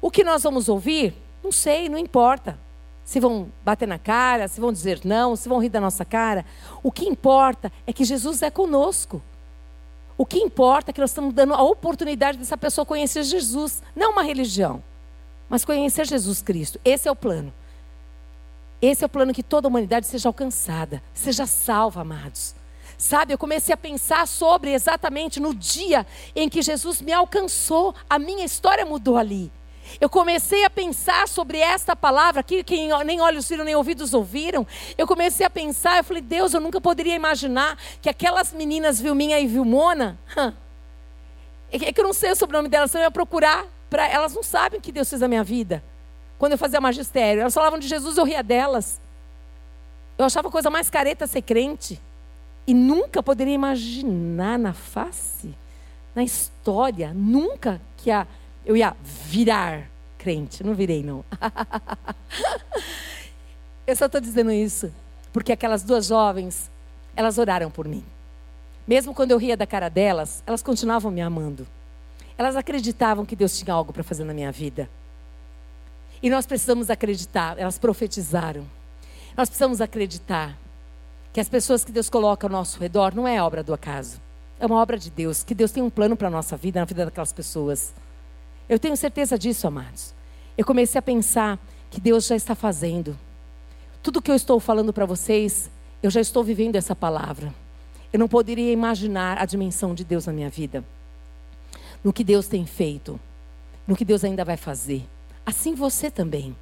[0.00, 1.14] O que nós vamos ouvir?
[1.42, 2.58] Não sei, não importa.
[3.04, 6.44] Se vão bater na cara, se vão dizer não, se vão rir da nossa cara.
[6.82, 9.22] O que importa é que Jesus é conosco.
[10.18, 14.12] O que importa é que nós estamos dando a oportunidade dessa pessoa conhecer Jesus, não
[14.12, 14.82] uma religião,
[15.48, 16.80] mas conhecer Jesus Cristo.
[16.84, 17.52] Esse é o plano.
[18.80, 22.54] Esse é o plano que toda a humanidade seja alcançada, seja salva, amados.
[22.98, 28.18] Sabe, eu comecei a pensar sobre exatamente no dia em que Jesus me alcançou, a
[28.18, 29.52] minha história mudou ali.
[30.00, 34.66] Eu comecei a pensar sobre esta palavra aqui, que nem olhos viram, nem ouvidos ouviram.
[34.98, 39.38] Eu comecei a pensar, eu falei, Deus, eu nunca poderia imaginar que aquelas meninas Vilminha
[39.38, 40.18] e Vilmona,
[41.70, 44.78] é que eu não sei o sobrenome delas, eu ia procurar, pra, elas não sabem
[44.80, 45.82] o que Deus fez na minha vida.
[46.38, 49.00] Quando eu fazia magistério, elas falavam de Jesus, eu ria delas.
[50.18, 52.00] Eu achava coisa mais careta ser crente.
[52.66, 55.54] E nunca poderia imaginar na face,
[56.14, 58.26] na história, nunca que a,
[58.64, 60.64] eu ia virar crente.
[60.64, 61.24] Não virei, não.
[63.86, 64.92] eu só estou dizendo isso
[65.36, 66.70] porque aquelas duas jovens,
[67.14, 68.02] elas oraram por mim.
[68.88, 71.66] Mesmo quando eu ria da cara delas, elas continuavam me amando.
[72.38, 74.88] Elas acreditavam que Deus tinha algo para fazer na minha vida.
[76.26, 78.66] E nós precisamos acreditar, elas profetizaram.
[79.36, 80.58] Nós precisamos acreditar
[81.32, 84.20] que as pessoas que Deus coloca ao nosso redor não é obra do acaso.
[84.58, 86.84] É uma obra de Deus, que Deus tem um plano para a nossa vida, na
[86.84, 87.94] vida daquelas pessoas.
[88.68, 90.16] Eu tenho certeza disso, amados.
[90.58, 91.60] Eu comecei a pensar
[91.92, 93.16] que Deus já está fazendo.
[94.02, 95.70] Tudo que eu estou falando para vocês,
[96.02, 97.54] eu já estou vivendo essa palavra.
[98.12, 100.84] Eu não poderia imaginar a dimensão de Deus na minha vida.
[102.02, 103.20] No que Deus tem feito.
[103.86, 105.06] No que Deus ainda vai fazer.
[105.46, 106.56] Assim você também.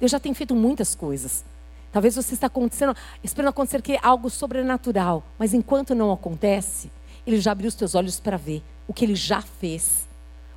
[0.00, 1.44] Deus já tem feito muitas coisas.
[1.92, 6.90] Talvez você está acontecendo, esperando acontecer que é algo sobrenatural, mas enquanto não acontece,
[7.26, 10.08] ele já abriu os teus olhos para ver o que ele já fez.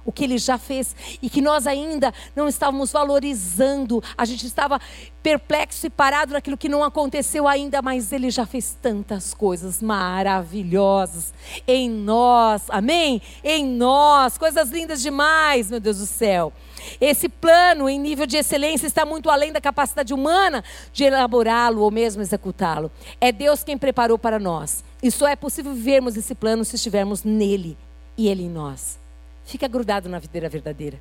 [0.06, 4.80] O que ele já fez e que nós ainda não estávamos valorizando, a gente estava
[5.22, 11.34] perplexo e parado naquilo que não aconteceu ainda, mas ele já fez tantas coisas maravilhosas
[11.66, 13.22] em nós, amém?
[13.42, 16.52] Em nós, coisas lindas demais, meu Deus do céu.
[17.00, 21.92] Esse plano em nível de excelência está muito além da capacidade humana de elaborá-lo ou
[21.92, 22.92] mesmo executá-lo.
[23.20, 24.84] É Deus quem preparou para nós.
[25.02, 27.78] E só é possível vivermos esse plano se estivermos nele
[28.18, 29.00] e ele em nós.
[29.44, 31.00] Fica grudado na videira verdadeira.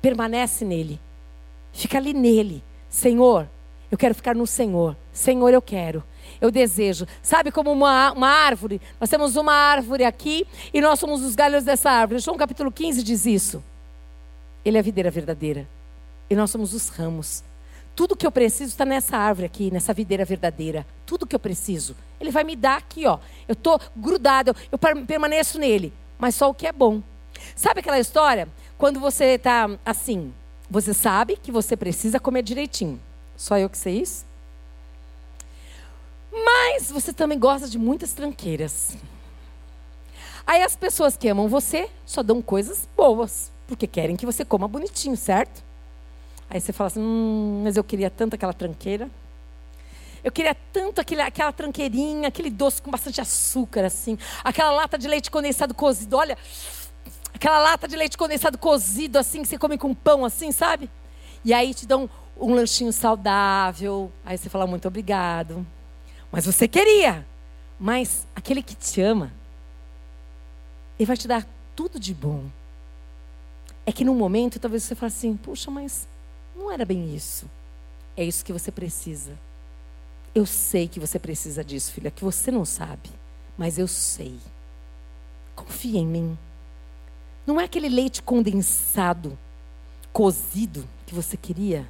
[0.00, 1.00] Permanece nele.
[1.72, 2.62] Fica ali nele.
[2.88, 3.48] Senhor,
[3.90, 4.96] eu quero ficar no Senhor.
[5.12, 6.04] Senhor, eu quero.
[6.40, 7.06] Eu desejo.
[7.22, 8.80] Sabe como uma, uma árvore?
[9.00, 12.20] Nós temos uma árvore aqui e nós somos os galhos dessa árvore.
[12.20, 13.64] João capítulo 15 diz isso.
[14.68, 15.66] Ele é a videira verdadeira.
[16.28, 17.42] E nós somos os ramos.
[17.96, 20.86] Tudo que eu preciso está nessa árvore aqui, nessa videira verdadeira.
[21.06, 21.96] Tudo que eu preciso.
[22.20, 23.18] Ele vai me dar aqui, ó.
[23.48, 25.90] Eu estou grudado, eu permaneço nele.
[26.18, 27.02] Mas só o que é bom.
[27.56, 28.46] Sabe aquela história?
[28.76, 30.34] Quando você está assim,
[30.68, 33.00] você sabe que você precisa comer direitinho.
[33.38, 34.26] Só eu que sei isso?
[36.30, 38.98] Mas você também gosta de muitas tranqueiras.
[40.46, 44.66] Aí as pessoas que amam você só dão coisas boas porque querem que você coma
[44.66, 45.62] bonitinho, certo?
[46.48, 49.08] Aí você fala assim: hum, mas eu queria tanto aquela tranqueira.
[50.24, 54.18] Eu queria tanto aquele, aquela tranqueirinha, aquele doce com bastante açúcar, assim.
[54.42, 56.16] Aquela lata de leite condensado cozido.
[56.16, 56.36] Olha,
[57.32, 60.90] aquela lata de leite condensado cozido, assim, que você come com pão, assim, sabe?
[61.44, 64.10] E aí te dão um, lanchinho saudável.
[64.24, 65.64] Aí você fala: muito obrigado.
[66.32, 67.26] Mas você queria.
[67.78, 69.30] Mas aquele que te ama,
[70.98, 71.46] ele vai te dar
[71.76, 72.46] tudo de bom.
[73.88, 76.06] É que num momento talvez você fale assim: puxa, mas
[76.54, 77.48] não era bem isso.
[78.14, 79.32] É isso que você precisa.
[80.34, 83.08] Eu sei que você precisa disso, filha, que você não sabe,
[83.56, 84.38] mas eu sei.
[85.56, 86.38] Confia em mim.
[87.46, 89.38] Não é aquele leite condensado,
[90.12, 91.88] cozido que você queria,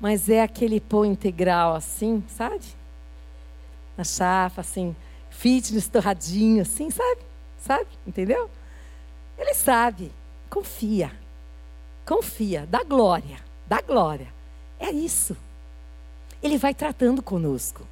[0.00, 2.64] mas é aquele pão integral assim, sabe?
[3.98, 4.96] Na chapa, assim,
[5.28, 7.20] fitness torradinho, assim, sabe?
[7.58, 7.86] Sabe?
[8.06, 8.48] Entendeu?
[9.36, 10.10] Ele sabe.
[10.50, 11.12] Confia.
[12.04, 12.66] Confia.
[12.68, 13.38] Dá glória.
[13.66, 14.26] Dá glória.
[14.78, 15.36] É isso.
[16.42, 17.86] Ele vai tratando conosco.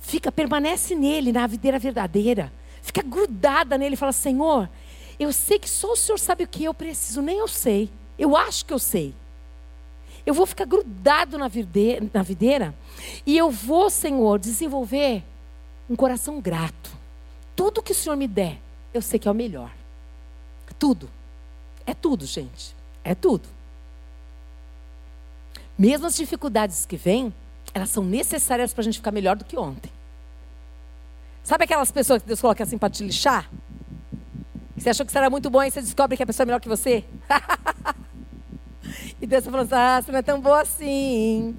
[0.00, 2.52] Fica, permanece nele, na videira verdadeira.
[2.80, 4.70] Fica grudada nele e fala: Senhor,
[5.18, 7.90] eu sei que só o Senhor sabe o que eu preciso, nem eu sei.
[8.18, 9.14] Eu acho que eu sei.
[10.24, 12.74] Eu vou ficar grudado na videira, na videira
[13.24, 15.24] e eu vou, Senhor, desenvolver
[15.88, 16.90] um coração grato.
[17.56, 18.60] Tudo que o Senhor me der,
[18.92, 19.70] eu sei que é o melhor.
[20.78, 21.08] Tudo.
[21.88, 22.76] É tudo, gente.
[23.02, 23.48] É tudo.
[25.78, 27.32] Mesmo as dificuldades que vêm,
[27.72, 29.90] elas são necessárias para a gente ficar melhor do que ontem.
[31.42, 33.50] Sabe aquelas pessoas que Deus coloca assim para te lixar?
[34.76, 36.60] Você achou que você era muito bom e você descobre que a pessoa é melhor
[36.60, 37.02] que você?
[39.18, 41.56] e Deus está falando assim, ah, você não é tão boa assim.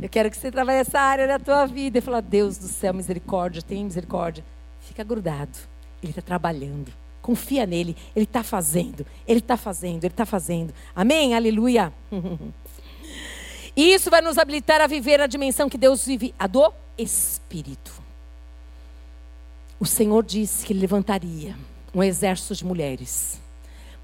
[0.00, 1.98] Eu quero que você trabalhe essa área da tua vida.
[1.98, 4.42] E fala, Deus do céu, misericórdia, tem misericórdia.
[4.80, 5.58] Fica grudado.
[6.02, 7.01] Ele está trabalhando.
[7.22, 7.96] Confia nele.
[8.14, 9.06] Ele está fazendo.
[9.26, 10.04] Ele está fazendo.
[10.04, 10.74] Ele está fazendo.
[10.94, 11.34] Amém?
[11.34, 11.92] Aleluia.
[13.74, 18.02] E isso vai nos habilitar a viver a dimensão que Deus vive, a do Espírito.
[19.78, 21.56] O Senhor disse que ele levantaria
[21.94, 23.40] um exército de mulheres,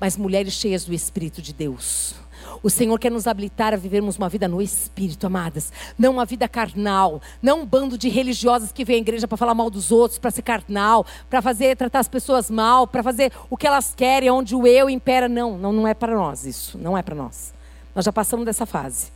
[0.01, 2.15] mas mulheres cheias do Espírito de Deus.
[2.63, 5.73] O Senhor quer nos habilitar a vivermos uma vida no Espírito, amadas.
[5.99, 7.21] Não uma vida carnal.
[7.43, 10.31] Não um bando de religiosas que vem à igreja para falar mal dos outros, para
[10.31, 14.55] ser carnal, para fazer tratar as pessoas mal, para fazer o que elas querem, onde
[14.55, 15.29] o eu impera.
[15.29, 16.79] Não, não, não é para nós isso.
[16.79, 17.53] Não é para nós.
[17.95, 19.13] Nós já passamos dessa fase.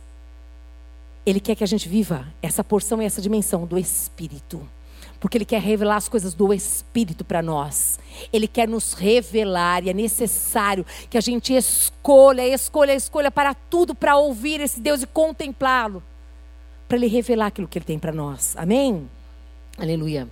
[1.25, 4.61] Ele quer que a gente viva essa porção e essa dimensão do Espírito
[5.23, 7.97] porque Ele quer revelar as coisas do Espírito para nós.
[8.33, 13.95] Ele quer nos revelar e é necessário que a gente escolha, escolha, escolha para tudo
[13.95, 16.03] para ouvir esse Deus e contemplá-lo,
[16.89, 18.53] para Ele revelar aquilo que Ele tem para nós.
[18.57, 19.09] Amém?
[19.77, 20.27] Aleluia.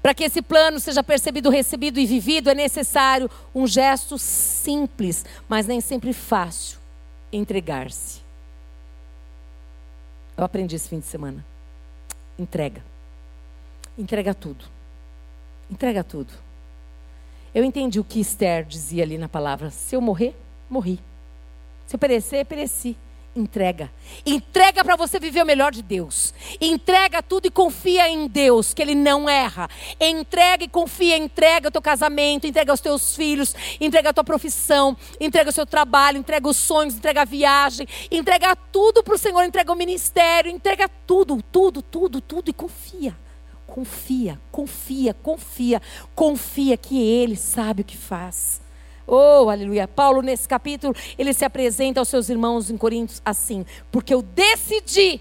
[0.00, 5.66] Para que esse plano seja percebido, recebido e vivido, é necessário um gesto simples, mas
[5.66, 6.78] nem sempre fácil:
[7.30, 8.20] entregar-se.
[10.34, 11.44] Eu aprendi esse fim de semana.
[12.38, 12.82] Entrega.
[14.00, 14.64] Entrega tudo.
[15.70, 16.32] Entrega tudo.
[17.54, 20.34] Eu entendi o que Esther dizia ali na palavra: se eu morrer,
[20.70, 20.98] morri.
[21.86, 22.96] Se eu perecer, pereci.
[23.36, 23.92] Entrega.
[24.24, 26.32] Entrega para você viver o melhor de Deus.
[26.60, 29.68] Entrega tudo e confia em Deus, que Ele não erra.
[30.00, 34.96] Entrega e confia, entrega o teu casamento, entrega os teus filhos, entrega a tua profissão,
[35.20, 39.44] entrega o seu trabalho, entrega os sonhos, entrega a viagem, entrega tudo para o Senhor,
[39.44, 43.14] entrega o ministério, entrega tudo, tudo, tudo, tudo e confia.
[43.70, 45.80] Confia, confia, confia,
[46.12, 48.60] confia que Ele sabe o que faz.
[49.06, 49.86] Oh, aleluia.
[49.86, 55.20] Paulo, nesse capítulo, ele se apresenta aos seus irmãos em Coríntios assim: Porque eu decidi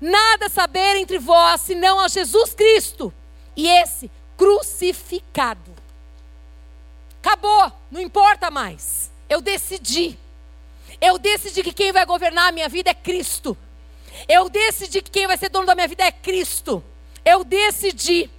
[0.00, 3.12] nada saber entre vós senão a Jesus Cristo
[3.54, 5.72] e esse crucificado.
[7.22, 9.10] Acabou, não importa mais.
[9.28, 10.18] Eu decidi.
[11.00, 13.56] Eu decidi que quem vai governar a minha vida é Cristo.
[14.26, 16.82] Eu decidi que quem vai ser dono da minha vida é Cristo.
[17.24, 18.30] Eu decidi.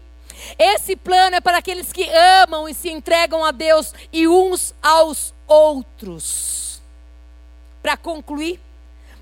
[0.60, 2.08] Esse plano é para aqueles que
[2.44, 6.82] amam e se entregam a Deus e uns aos outros.
[7.82, 8.60] Para concluir,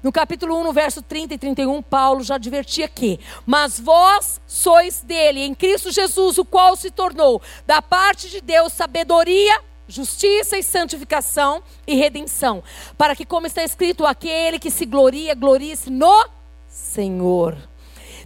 [0.01, 5.01] no capítulo 1, no verso 30 e 31, Paulo já advertia que: Mas vós sois
[5.01, 10.63] dele, em Cristo Jesus, o qual se tornou, da parte de Deus, sabedoria, justiça e
[10.63, 12.61] santificação e redenção,
[12.97, 16.27] para que, como está escrito, aquele que se gloria, glorie-se no
[16.67, 17.57] Senhor.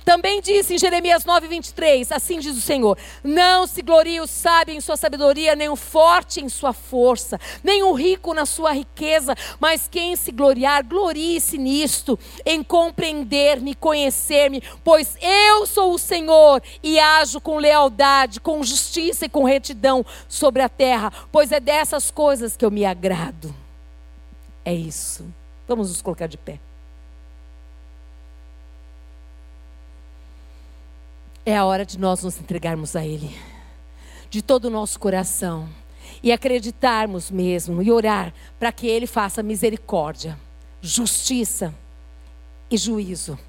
[0.08, 4.74] Também disse em Jeremias 9, 23, assim diz o Senhor: Não se glorie o sábio
[4.74, 9.36] em sua sabedoria, nem o forte em sua força, nem o rico na sua riqueza,
[9.60, 16.98] mas quem se gloriar, glorie-se nisto, em compreender-me, conhecer-me, pois eu sou o Senhor e
[16.98, 22.56] ajo com lealdade, com justiça e com retidão sobre a terra, pois é dessas coisas
[22.56, 23.54] que eu me agrado.
[24.64, 25.26] É isso.
[25.68, 26.62] Vamos nos colocar de pé.
[31.48, 33.34] É a hora de nós nos entregarmos a Ele,
[34.30, 35.70] de todo o nosso coração,
[36.22, 40.38] e acreditarmos mesmo e orar para que Ele faça misericórdia,
[40.82, 41.74] justiça
[42.70, 43.40] e juízo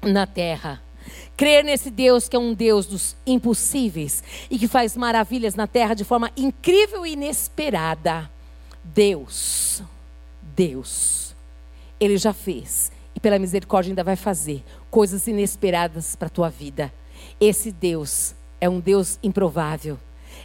[0.00, 0.82] na terra.
[1.36, 5.92] Crer nesse Deus que é um Deus dos impossíveis e que faz maravilhas na terra
[5.92, 8.30] de forma incrível e inesperada.
[8.82, 9.82] Deus,
[10.40, 11.36] Deus,
[12.00, 16.90] Ele já fez e pela misericórdia ainda vai fazer coisas inesperadas para a tua vida.
[17.40, 19.98] Esse Deus é um Deus improvável.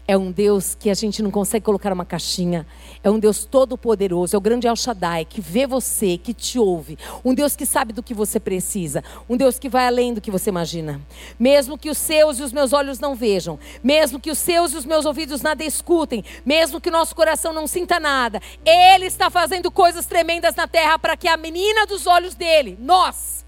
[0.07, 2.65] É um Deus que a gente não consegue colocar uma caixinha.
[3.03, 4.35] É um Deus todo-poderoso.
[4.35, 6.97] É o grande El Shaddai que vê você, que te ouve.
[7.23, 9.03] Um Deus que sabe do que você precisa.
[9.29, 10.99] Um Deus que vai além do que você imagina.
[11.39, 13.59] Mesmo que os seus e os meus olhos não vejam.
[13.83, 16.23] Mesmo que os seus e os meus ouvidos nada escutem.
[16.43, 18.41] Mesmo que o nosso coração não sinta nada.
[18.65, 23.45] Ele está fazendo coisas tremendas na terra para que a menina dos olhos dele, nós,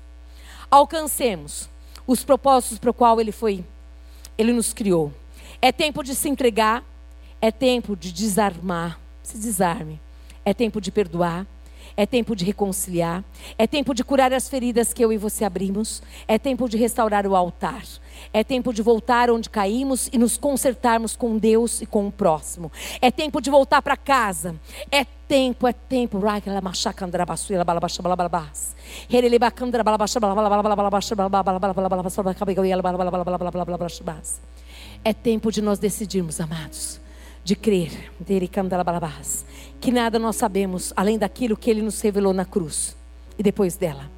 [0.69, 1.71] alcancemos
[2.05, 3.63] os propósitos para o qual ele foi,
[4.37, 5.11] ele nos criou.
[5.61, 6.83] É tempo de se entregar,
[7.39, 9.99] é tempo de desarmar, se desarme.
[10.43, 11.45] É tempo de perdoar,
[11.95, 13.23] é tempo de reconciliar,
[13.57, 17.25] é tempo de curar as feridas que eu e você abrimos, é tempo de restaurar
[17.27, 17.83] o altar,
[18.33, 22.71] é tempo de voltar onde caímos e nos consertarmos com Deus e com o próximo,
[23.01, 24.55] é tempo de voltar para casa,
[24.91, 26.19] é tempo, é tempo.
[35.03, 36.99] É tempo de nós decidirmos, amados,
[37.43, 38.11] de crer
[39.79, 42.95] que nada nós sabemos além daquilo que Ele nos revelou na cruz
[43.37, 44.09] e depois dela.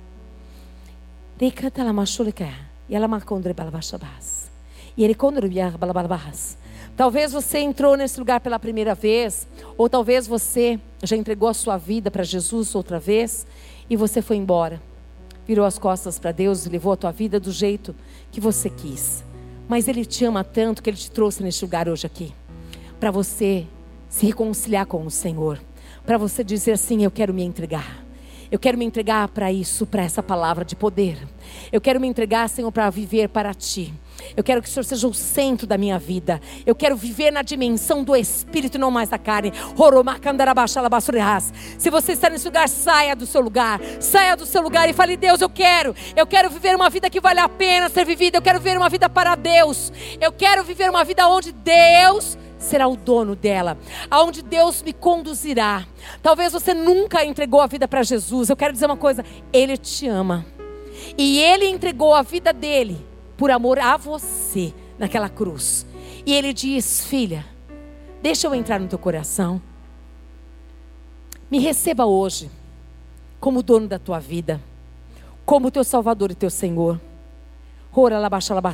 [6.95, 9.47] Talvez você entrou nesse lugar pela primeira vez,
[9.78, 13.47] ou talvez você já entregou a sua vida para Jesus outra vez
[13.89, 14.82] e você foi embora.
[15.47, 17.95] Virou as costas para Deus e levou a tua vida do jeito
[18.32, 19.24] que você quis.
[19.67, 22.34] Mas Ele te ama tanto que Ele te trouxe neste lugar hoje aqui.
[23.04, 23.68] Para você
[24.08, 25.60] se reconciliar com o Senhor.
[26.06, 28.01] Para você dizer assim: Eu quero me entregar.
[28.49, 31.18] Eu quero me entregar para isso, para essa palavra de poder.
[31.70, 33.93] Eu quero me entregar, Senhor, para viver para ti.
[34.38, 36.39] Eu quero que o Senhor seja o centro da minha vida.
[36.66, 39.51] Eu quero viver na dimensão do Espírito e não mais da carne.
[41.78, 43.82] Se você está nesse lugar, saia do seu lugar.
[43.99, 45.93] Saia do seu lugar e fale: Deus, eu quero.
[46.16, 48.38] Eu quero viver uma vida que vale a pena ser vivida.
[48.38, 49.91] Eu quero viver uma vida para Deus.
[50.22, 53.78] Eu quero viver uma vida onde Deus será o dono dela,
[54.09, 55.86] aonde Deus me conduzirá.
[56.22, 58.49] Talvez você nunca entregou a vida para Jesus.
[58.49, 60.45] Eu quero dizer uma coisa: Ele te ama.
[61.18, 63.05] E Ele entregou a vida dele
[63.38, 65.86] por amor a você naquela cruz.
[66.26, 67.45] E Ele diz: Filha,
[68.22, 69.61] deixa eu entrar no teu coração.
[71.51, 72.49] Me receba hoje
[73.39, 74.59] como dono da tua vida,
[75.45, 76.99] como teu Salvador e teu Senhor.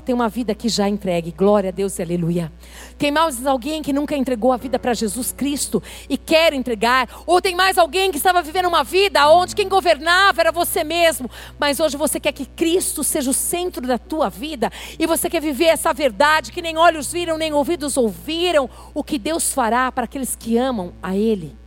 [0.05, 1.32] Tem uma vida que já entregue.
[1.32, 2.51] Glória a Deus e aleluia.
[2.97, 7.09] Tem mais alguém que nunca entregou a vida para Jesus Cristo e quer entregar?
[7.28, 11.30] Ou tem mais alguém que estava vivendo uma vida onde quem governava era você mesmo,
[11.59, 15.41] mas hoje você quer que Cristo seja o centro da tua vida e você quer
[15.41, 20.05] viver essa verdade que nem olhos viram, nem ouvidos ouviram, o que Deus fará para
[20.05, 21.57] aqueles que amam a Ele.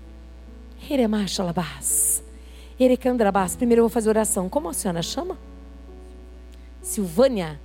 [3.56, 4.48] Primeiro eu vou fazer oração.
[4.48, 5.51] Como a senhora chama?
[6.82, 7.60] Silvânia,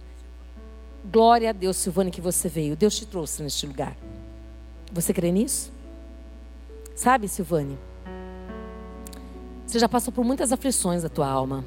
[1.12, 2.76] glória a Deus, Silvânia, que você veio.
[2.76, 3.98] Deus te trouxe neste lugar.
[4.94, 5.72] Você crê nisso?
[6.96, 7.78] Sabe, Silvânia?
[9.66, 11.66] Você já passou por muitas aflições da tua alma.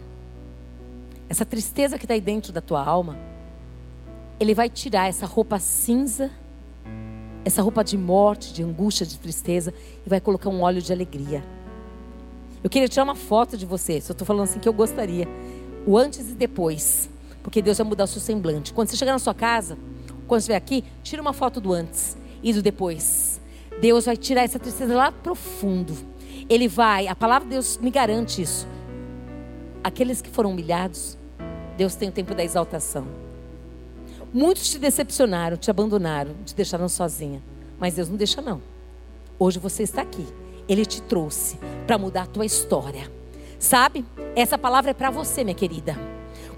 [1.29, 3.19] Essa tristeza que está aí dentro da tua alma,
[4.39, 6.31] Ele vai tirar essa roupa cinza,
[7.45, 9.75] essa roupa de morte, de angústia, de tristeza,
[10.07, 11.45] e vai colocar um óleo de alegria.
[12.63, 15.27] Eu queria tirar uma foto de você, eu estou falando assim que eu gostaria.
[15.87, 17.11] O antes e depois.
[17.43, 18.73] Porque Deus vai mudar o seu semblante.
[18.73, 19.77] Quando você chegar na sua casa,
[20.27, 23.41] quando você estiver aqui, tira uma foto do antes e do depois.
[23.81, 25.97] Deus vai tirar essa tristeza lá profundo.
[26.49, 28.67] Ele vai, a palavra de Deus me garante isso.
[29.83, 31.17] Aqueles que foram humilhados,
[31.77, 33.07] Deus tem o tempo da exaltação.
[34.33, 37.43] Muitos te decepcionaram, te abandonaram, te deixaram sozinha.
[37.79, 38.61] Mas Deus não deixa, não.
[39.39, 40.27] Hoje você está aqui.
[40.69, 43.11] Ele te trouxe para mudar a tua história.
[43.59, 44.05] Sabe?
[44.37, 46.10] Essa palavra é para você, minha querida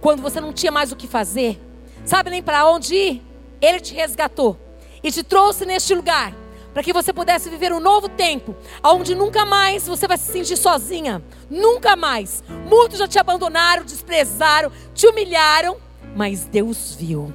[0.02, 1.58] quando você não tinha mais o que fazer,
[2.04, 3.22] sabe nem para onde ir,
[3.60, 4.58] Ele te resgatou
[5.00, 6.34] e te trouxe neste lugar
[6.74, 10.56] para que você pudesse viver um novo tempo, onde nunca mais você vai se sentir
[10.56, 12.42] sozinha, nunca mais.
[12.68, 15.76] Muitos já te abandonaram, desprezaram, te humilharam,
[16.16, 17.32] mas Deus viu,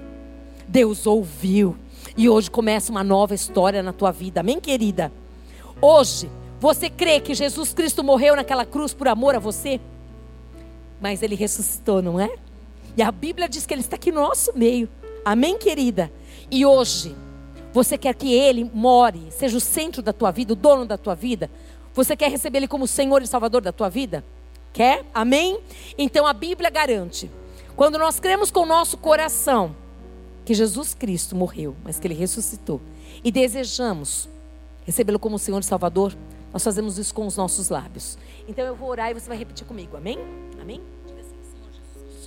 [0.68, 1.78] Deus ouviu,
[2.18, 5.10] e hoje começa uma nova história na tua vida, amém, querida?
[5.80, 9.80] Hoje, você crê que Jesus Cristo morreu naquela cruz por amor a você?
[11.00, 12.47] Mas ele ressuscitou, não é?
[12.98, 14.90] E a Bíblia diz que Ele está aqui no nosso meio.
[15.24, 16.12] Amém, querida?
[16.50, 17.16] E hoje,
[17.72, 21.14] você quer que Ele more, seja o centro da tua vida, o dono da tua
[21.14, 21.48] vida?
[21.94, 24.26] Você quer receber Ele como Senhor e Salvador da tua vida?
[24.74, 25.06] Quer?
[25.14, 25.60] Amém?
[25.96, 27.30] Então a Bíblia garante.
[27.76, 29.76] Quando nós cremos com o nosso coração
[30.44, 32.82] que Jesus Cristo morreu, mas que Ele ressuscitou,
[33.24, 34.28] e desejamos
[34.86, 36.16] recebê-lo como Senhor e Salvador,
[36.52, 38.18] nós fazemos isso com os nossos lábios.
[38.48, 39.96] Então eu vou orar e você vai repetir comigo.
[39.98, 40.18] Amém?
[40.60, 40.82] Amém?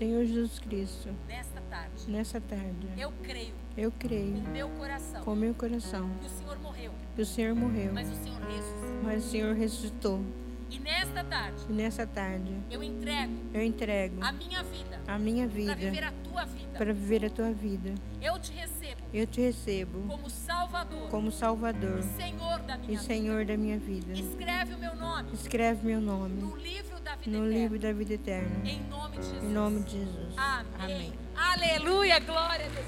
[0.01, 1.11] Senhor Jesus Cristo.
[1.29, 2.11] Nesta tarde.
[2.11, 2.89] Nessa tarde.
[2.97, 3.53] Eu creio.
[3.77, 4.41] Eu creio.
[4.41, 5.23] Com meu coração.
[5.23, 6.11] Com meu coração.
[6.19, 6.93] Que o Senhor morreu.
[7.15, 7.93] Que o Senhor morreu.
[7.93, 9.03] Mas o Senhor ressuscitou.
[9.03, 10.25] Mas o Senhor ressuscitou.
[10.71, 11.67] E nesta tarde.
[11.69, 12.57] E nessa tarde.
[12.71, 13.35] Eu entrego.
[13.53, 14.25] Eu entrego.
[14.25, 15.01] A minha vida.
[15.07, 15.77] A minha vida.
[15.77, 16.79] Para viver a tua vida.
[16.79, 17.95] Para viver a tua vida.
[18.23, 19.03] Eu te recebo.
[19.13, 20.01] Eu te recebo.
[20.09, 21.09] Como Salvador.
[21.11, 21.99] Como Salvador.
[21.99, 23.53] E Senhor da minha e Senhor vida.
[23.53, 24.15] da minha vida.
[24.15, 25.29] Escreve o meu nome.
[25.35, 26.41] Escreve meu nome.
[26.41, 26.90] No livro
[27.21, 27.59] vida no eterna.
[27.59, 28.51] livro da vida eterna.
[28.65, 29.43] Em nome de Jesus.
[29.43, 30.35] Em nome de Jesus.
[30.37, 30.67] Amém.
[30.79, 31.13] Amém.
[31.37, 32.87] Aleluia, glória a Deus.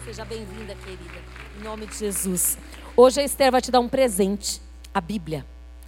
[0.00, 0.04] Um.
[0.04, 1.22] Seja bem-vinda, querida.
[1.58, 2.58] Em nome de Jesus.
[2.96, 4.60] Hoje a Esther vai te dar um presente,
[4.92, 5.46] a Bíblia,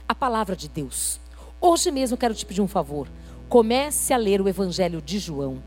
[0.08, 1.20] a palavra de Deus.
[1.60, 3.08] Hoje mesmo quero te pedir um favor.
[3.48, 5.62] Comece a ler o Evangelho de João.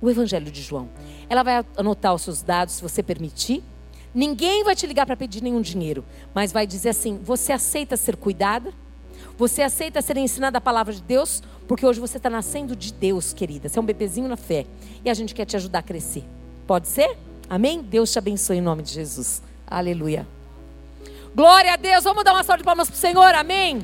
[0.00, 0.88] O Evangelho de João.
[1.28, 3.62] Ela vai anotar os seus dados, se você permitir.
[4.14, 6.04] Ninguém vai te ligar para pedir nenhum dinheiro,
[6.34, 8.72] mas vai dizer assim: você aceita ser cuidada?
[9.40, 11.42] Você aceita ser ensinada a palavra de Deus?
[11.66, 13.70] Porque hoje você está nascendo de Deus, querida.
[13.70, 14.66] Você é um bebezinho na fé.
[15.02, 16.24] E a gente quer te ajudar a crescer.
[16.66, 17.16] Pode ser?
[17.48, 17.80] Amém?
[17.80, 19.42] Deus te abençoe em nome de Jesus.
[19.66, 20.28] Aleluia.
[21.34, 22.04] Glória a Deus.
[22.04, 23.34] Vamos dar uma salva de palmas para o Senhor.
[23.34, 23.80] Amém.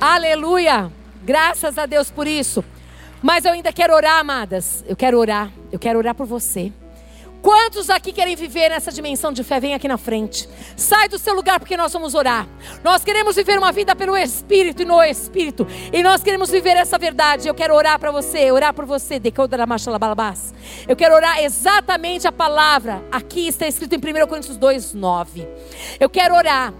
[0.00, 0.90] Aleluia.
[1.22, 2.64] Graças a Deus por isso.
[3.22, 4.84] Mas eu ainda quero orar, amadas.
[4.88, 5.52] Eu quero orar.
[5.70, 6.72] Eu quero orar por você.
[7.42, 9.58] Quantos aqui querem viver nessa dimensão de fé?
[9.58, 10.48] Vem aqui na frente.
[10.76, 12.46] Sai do seu lugar porque nós vamos orar.
[12.84, 15.66] Nós queremos viver uma vida pelo Espírito e no Espírito.
[15.92, 17.48] E nós queremos viver essa verdade.
[17.48, 19.20] Eu quero orar para você, orar por você.
[20.86, 23.02] Eu quero orar exatamente a palavra.
[23.10, 25.48] Aqui está escrito em 1 Coríntios 2, 9.
[25.98, 26.74] Eu quero orar.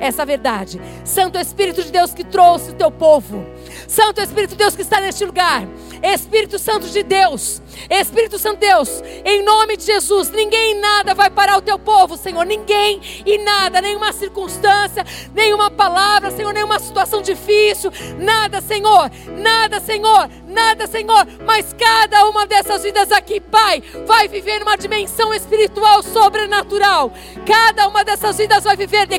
[0.00, 0.80] Essa verdade.
[1.04, 3.46] Santo Espírito de Deus que trouxe o teu povo.
[3.86, 5.66] Santo Espírito de Deus que está neste lugar.
[6.02, 7.62] Espírito Santo de Deus.
[7.88, 12.16] Espírito Santo Deus, em nome de Jesus, ninguém e nada vai parar o teu povo,
[12.16, 12.44] Senhor.
[12.44, 20.28] Ninguém e nada, nenhuma circunstância, nenhuma palavra, Senhor, nenhuma situação difícil, nada, Senhor, nada, Senhor,
[20.46, 21.26] nada, Senhor.
[21.44, 27.12] Mas cada uma dessas vidas aqui, Pai, vai viver numa dimensão espiritual sobrenatural.
[27.46, 29.18] Cada uma dessas vidas vai viver de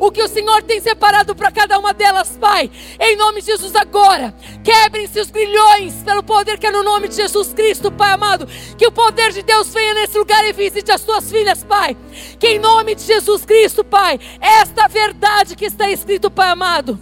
[0.00, 2.70] o que o Senhor tem separado para cada uma delas, Pai.
[2.98, 7.16] Em nome de Jesus, agora, quebrem-se os grilhões pelo poder que é no nome de
[7.16, 8.46] Jesus Cristo, Pai amado.
[8.78, 11.96] Que o poder de Deus venha nesse lugar e visite as tuas filhas, Pai.
[12.38, 16.98] Que em nome de Jesus Cristo, Pai, esta verdade que está escrito, Pai amado,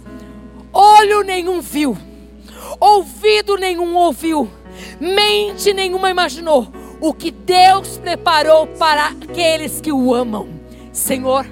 [0.71, 1.97] olho nenhum viu,
[2.79, 4.49] ouvido nenhum ouviu,
[4.99, 10.49] mente nenhuma imaginou o que Deus preparou para aqueles que o amam.
[10.91, 11.45] Senhor,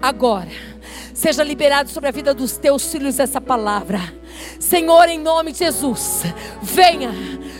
[0.00, 0.50] agora,
[1.14, 4.00] seja liberado sobre a vida dos teus filhos essa palavra.
[4.58, 6.22] Senhor, em nome de Jesus,
[6.62, 7.10] venha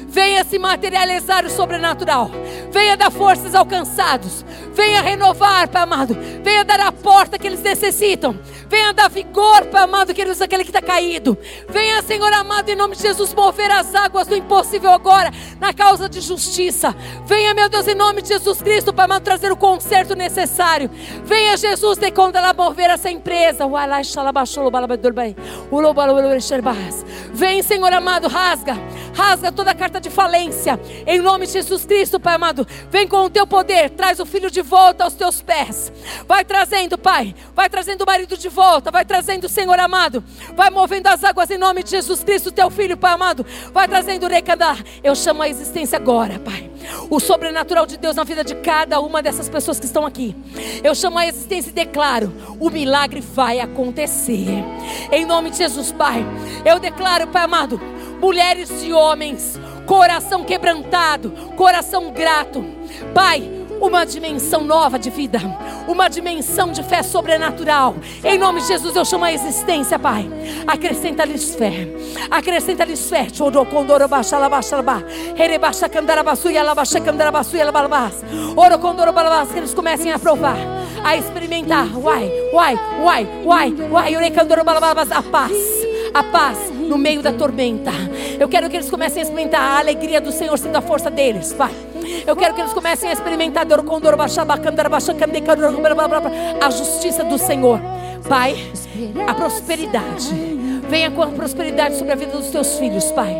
[0.09, 2.31] venha se materializar o sobrenatural,
[2.72, 8.37] venha dar forças alcançados, venha renovar, Pai amado, venha dar a porta que eles necessitam,
[8.69, 11.37] venha dar vigor, Pai amado, que eles aquele que está caído,
[11.69, 16.09] venha, Senhor amado, em nome de Jesus, mover as águas do impossível agora, na causa
[16.09, 16.95] de justiça,
[17.25, 20.91] venha, meu Deus, em nome de Jesus Cristo, Pai amado, trazer o conserto necessário,
[21.25, 23.66] venha, Jesus, de conta ela mover essa empresa,
[27.33, 28.77] vem, Senhor amado, rasga,
[29.14, 30.79] rasga toda a carta de falência.
[31.07, 32.66] Em nome de Jesus Cristo, Pai amado.
[32.91, 35.93] Vem com o teu poder, traz o filho de volta aos teus pés.
[36.27, 37.35] Vai trazendo, Pai.
[37.55, 38.57] Vai trazendo o marido de volta.
[38.90, 40.22] Vai trazendo, Senhor amado.
[40.54, 43.44] Vai movendo as águas em nome de Jesus Cristo, teu filho, Pai amado.
[43.72, 44.82] Vai trazendo o recadar.
[45.02, 46.70] Eu chamo a existência agora, Pai.
[47.11, 50.34] O sobrenatural de Deus na vida de cada uma dessas pessoas que estão aqui.
[50.82, 54.64] Eu chamo a existência e declaro: o milagre vai acontecer.
[55.12, 56.24] Em nome de Jesus, Pai.
[56.64, 57.80] Eu declaro, Pai amado
[58.20, 62.64] mulheres e homens, coração quebrantado, coração grato.
[63.14, 65.39] Pai, uma dimensão nova de vida,
[65.87, 67.95] uma dimensão de fé sobrenatural.
[68.24, 70.29] Em nome de Jesus, eu chamo a existência, Pai.
[70.66, 71.89] Acrescenta-lhes fé,
[72.31, 73.26] acrescenta-lhes fé.
[79.53, 80.57] Que eles comecem a provar,
[81.05, 81.87] a experimentar.
[81.97, 84.14] Uai, uai, uai, uai, uai.
[85.11, 85.53] A paz,
[86.14, 87.93] a paz no meio da tormenta.
[88.39, 91.53] Eu quero que eles comecem a experimentar a alegria do Senhor sendo a força deles,
[91.53, 91.72] Pai.
[92.26, 93.66] Eu quero que eles comecem a experimentar
[96.61, 97.80] a justiça do Senhor.
[98.28, 98.57] Pai,
[99.26, 100.59] a prosperidade.
[100.89, 103.36] Venha com a prosperidade sobre a vida dos teus filhos, Pai.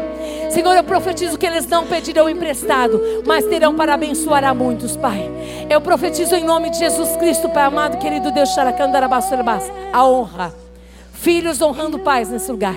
[0.51, 5.30] Senhor, eu profetizo que eles não pedirão emprestado, mas terão para abençoar a muitos, Pai.
[5.68, 8.51] Eu profetizo em nome de Jesus Cristo, Pai amado, querido Deus,
[9.92, 10.55] a honra.
[11.12, 12.76] Filhos honrando pais nesse lugar.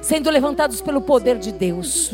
[0.00, 2.10] sendo levantados pelo poder de Deus.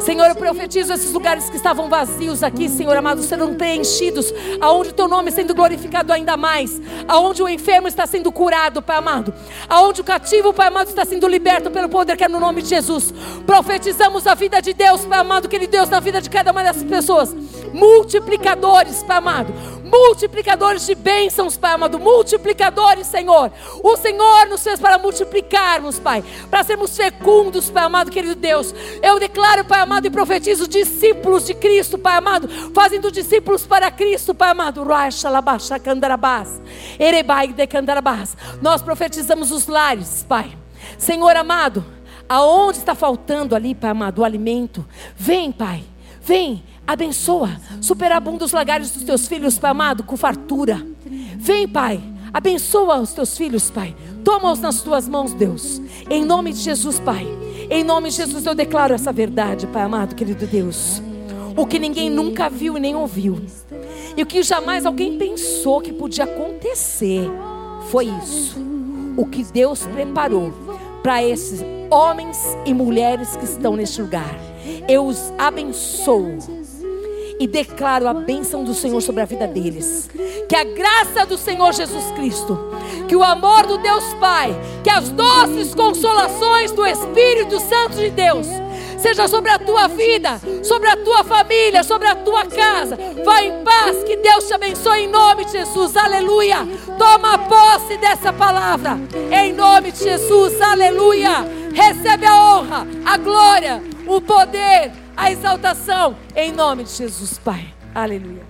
[0.00, 4.92] Senhor, eu profetizo esses lugares que estavam vazios aqui, Senhor amado, serão preenchidos, aonde o
[4.92, 9.32] teu nome sendo glorificado ainda mais, aonde o enfermo está sendo curado, Pai amado,
[9.68, 12.68] aonde o cativo, Pai amado, está sendo liberto pelo poder que é no nome de
[12.68, 13.12] Jesus.
[13.46, 16.84] Profetizamos a vida de Deus, Pai amado, querido Deus, na vida de cada uma dessas
[16.84, 17.34] pessoas,
[17.72, 19.52] multiplicadores, Pai amado
[19.88, 23.50] multiplicadores de bênçãos, Pai amado, multiplicadores, Senhor.
[23.82, 28.74] O Senhor nos fez para multiplicarmos, Pai, para sermos fecundos, Pai amado, querido Deus.
[29.02, 34.34] Eu declaro, Pai amado, e profetizo discípulos de Cristo, Pai amado, fazendo discípulos para Cristo,
[34.34, 34.84] Pai amado.
[38.60, 40.56] Nós profetizamos os lares, Pai.
[40.96, 41.84] Senhor amado,
[42.28, 44.86] aonde está faltando ali, Pai amado, o alimento,
[45.16, 45.84] vem, Pai.
[46.20, 47.50] Vem, abençoa,
[47.82, 50.82] superabunda os lagares dos teus filhos, Pai amado, com fartura.
[51.36, 52.02] Vem, Pai,
[52.32, 53.94] abençoa os teus filhos, Pai.
[54.24, 55.82] Toma-os nas tuas mãos, Deus.
[56.08, 57.26] Em nome de Jesus, Pai.
[57.68, 61.02] Em nome de Jesus eu declaro essa verdade, Pai amado, querido Deus.
[61.54, 63.38] O que ninguém nunca viu e nem ouviu.
[64.16, 67.30] E o que jamais alguém pensou que podia acontecer
[67.90, 68.56] foi isso.
[69.14, 70.54] O que Deus preparou
[71.02, 74.34] para esses homens e mulheres que estão neste lugar.
[74.88, 76.57] Eu os abençoo
[77.38, 80.10] e declaro a bênção do Senhor sobre a vida deles.
[80.48, 82.58] Que a graça do Senhor Jesus Cristo,
[83.06, 88.46] que o amor do Deus Pai, que as doces consolações do Espírito Santo de Deus,
[88.98, 92.98] seja sobre a tua vida, sobre a tua família, sobre a tua casa.
[93.24, 96.66] Vai em paz, que Deus te abençoe em nome de Jesus, aleluia.
[96.98, 98.98] Toma posse dessa palavra,
[99.30, 101.46] em nome de Jesus, aleluia.
[101.72, 108.47] Recebe a honra, a glória, o poder, a exaltação, em nome de Jesus, Pai, aleluia.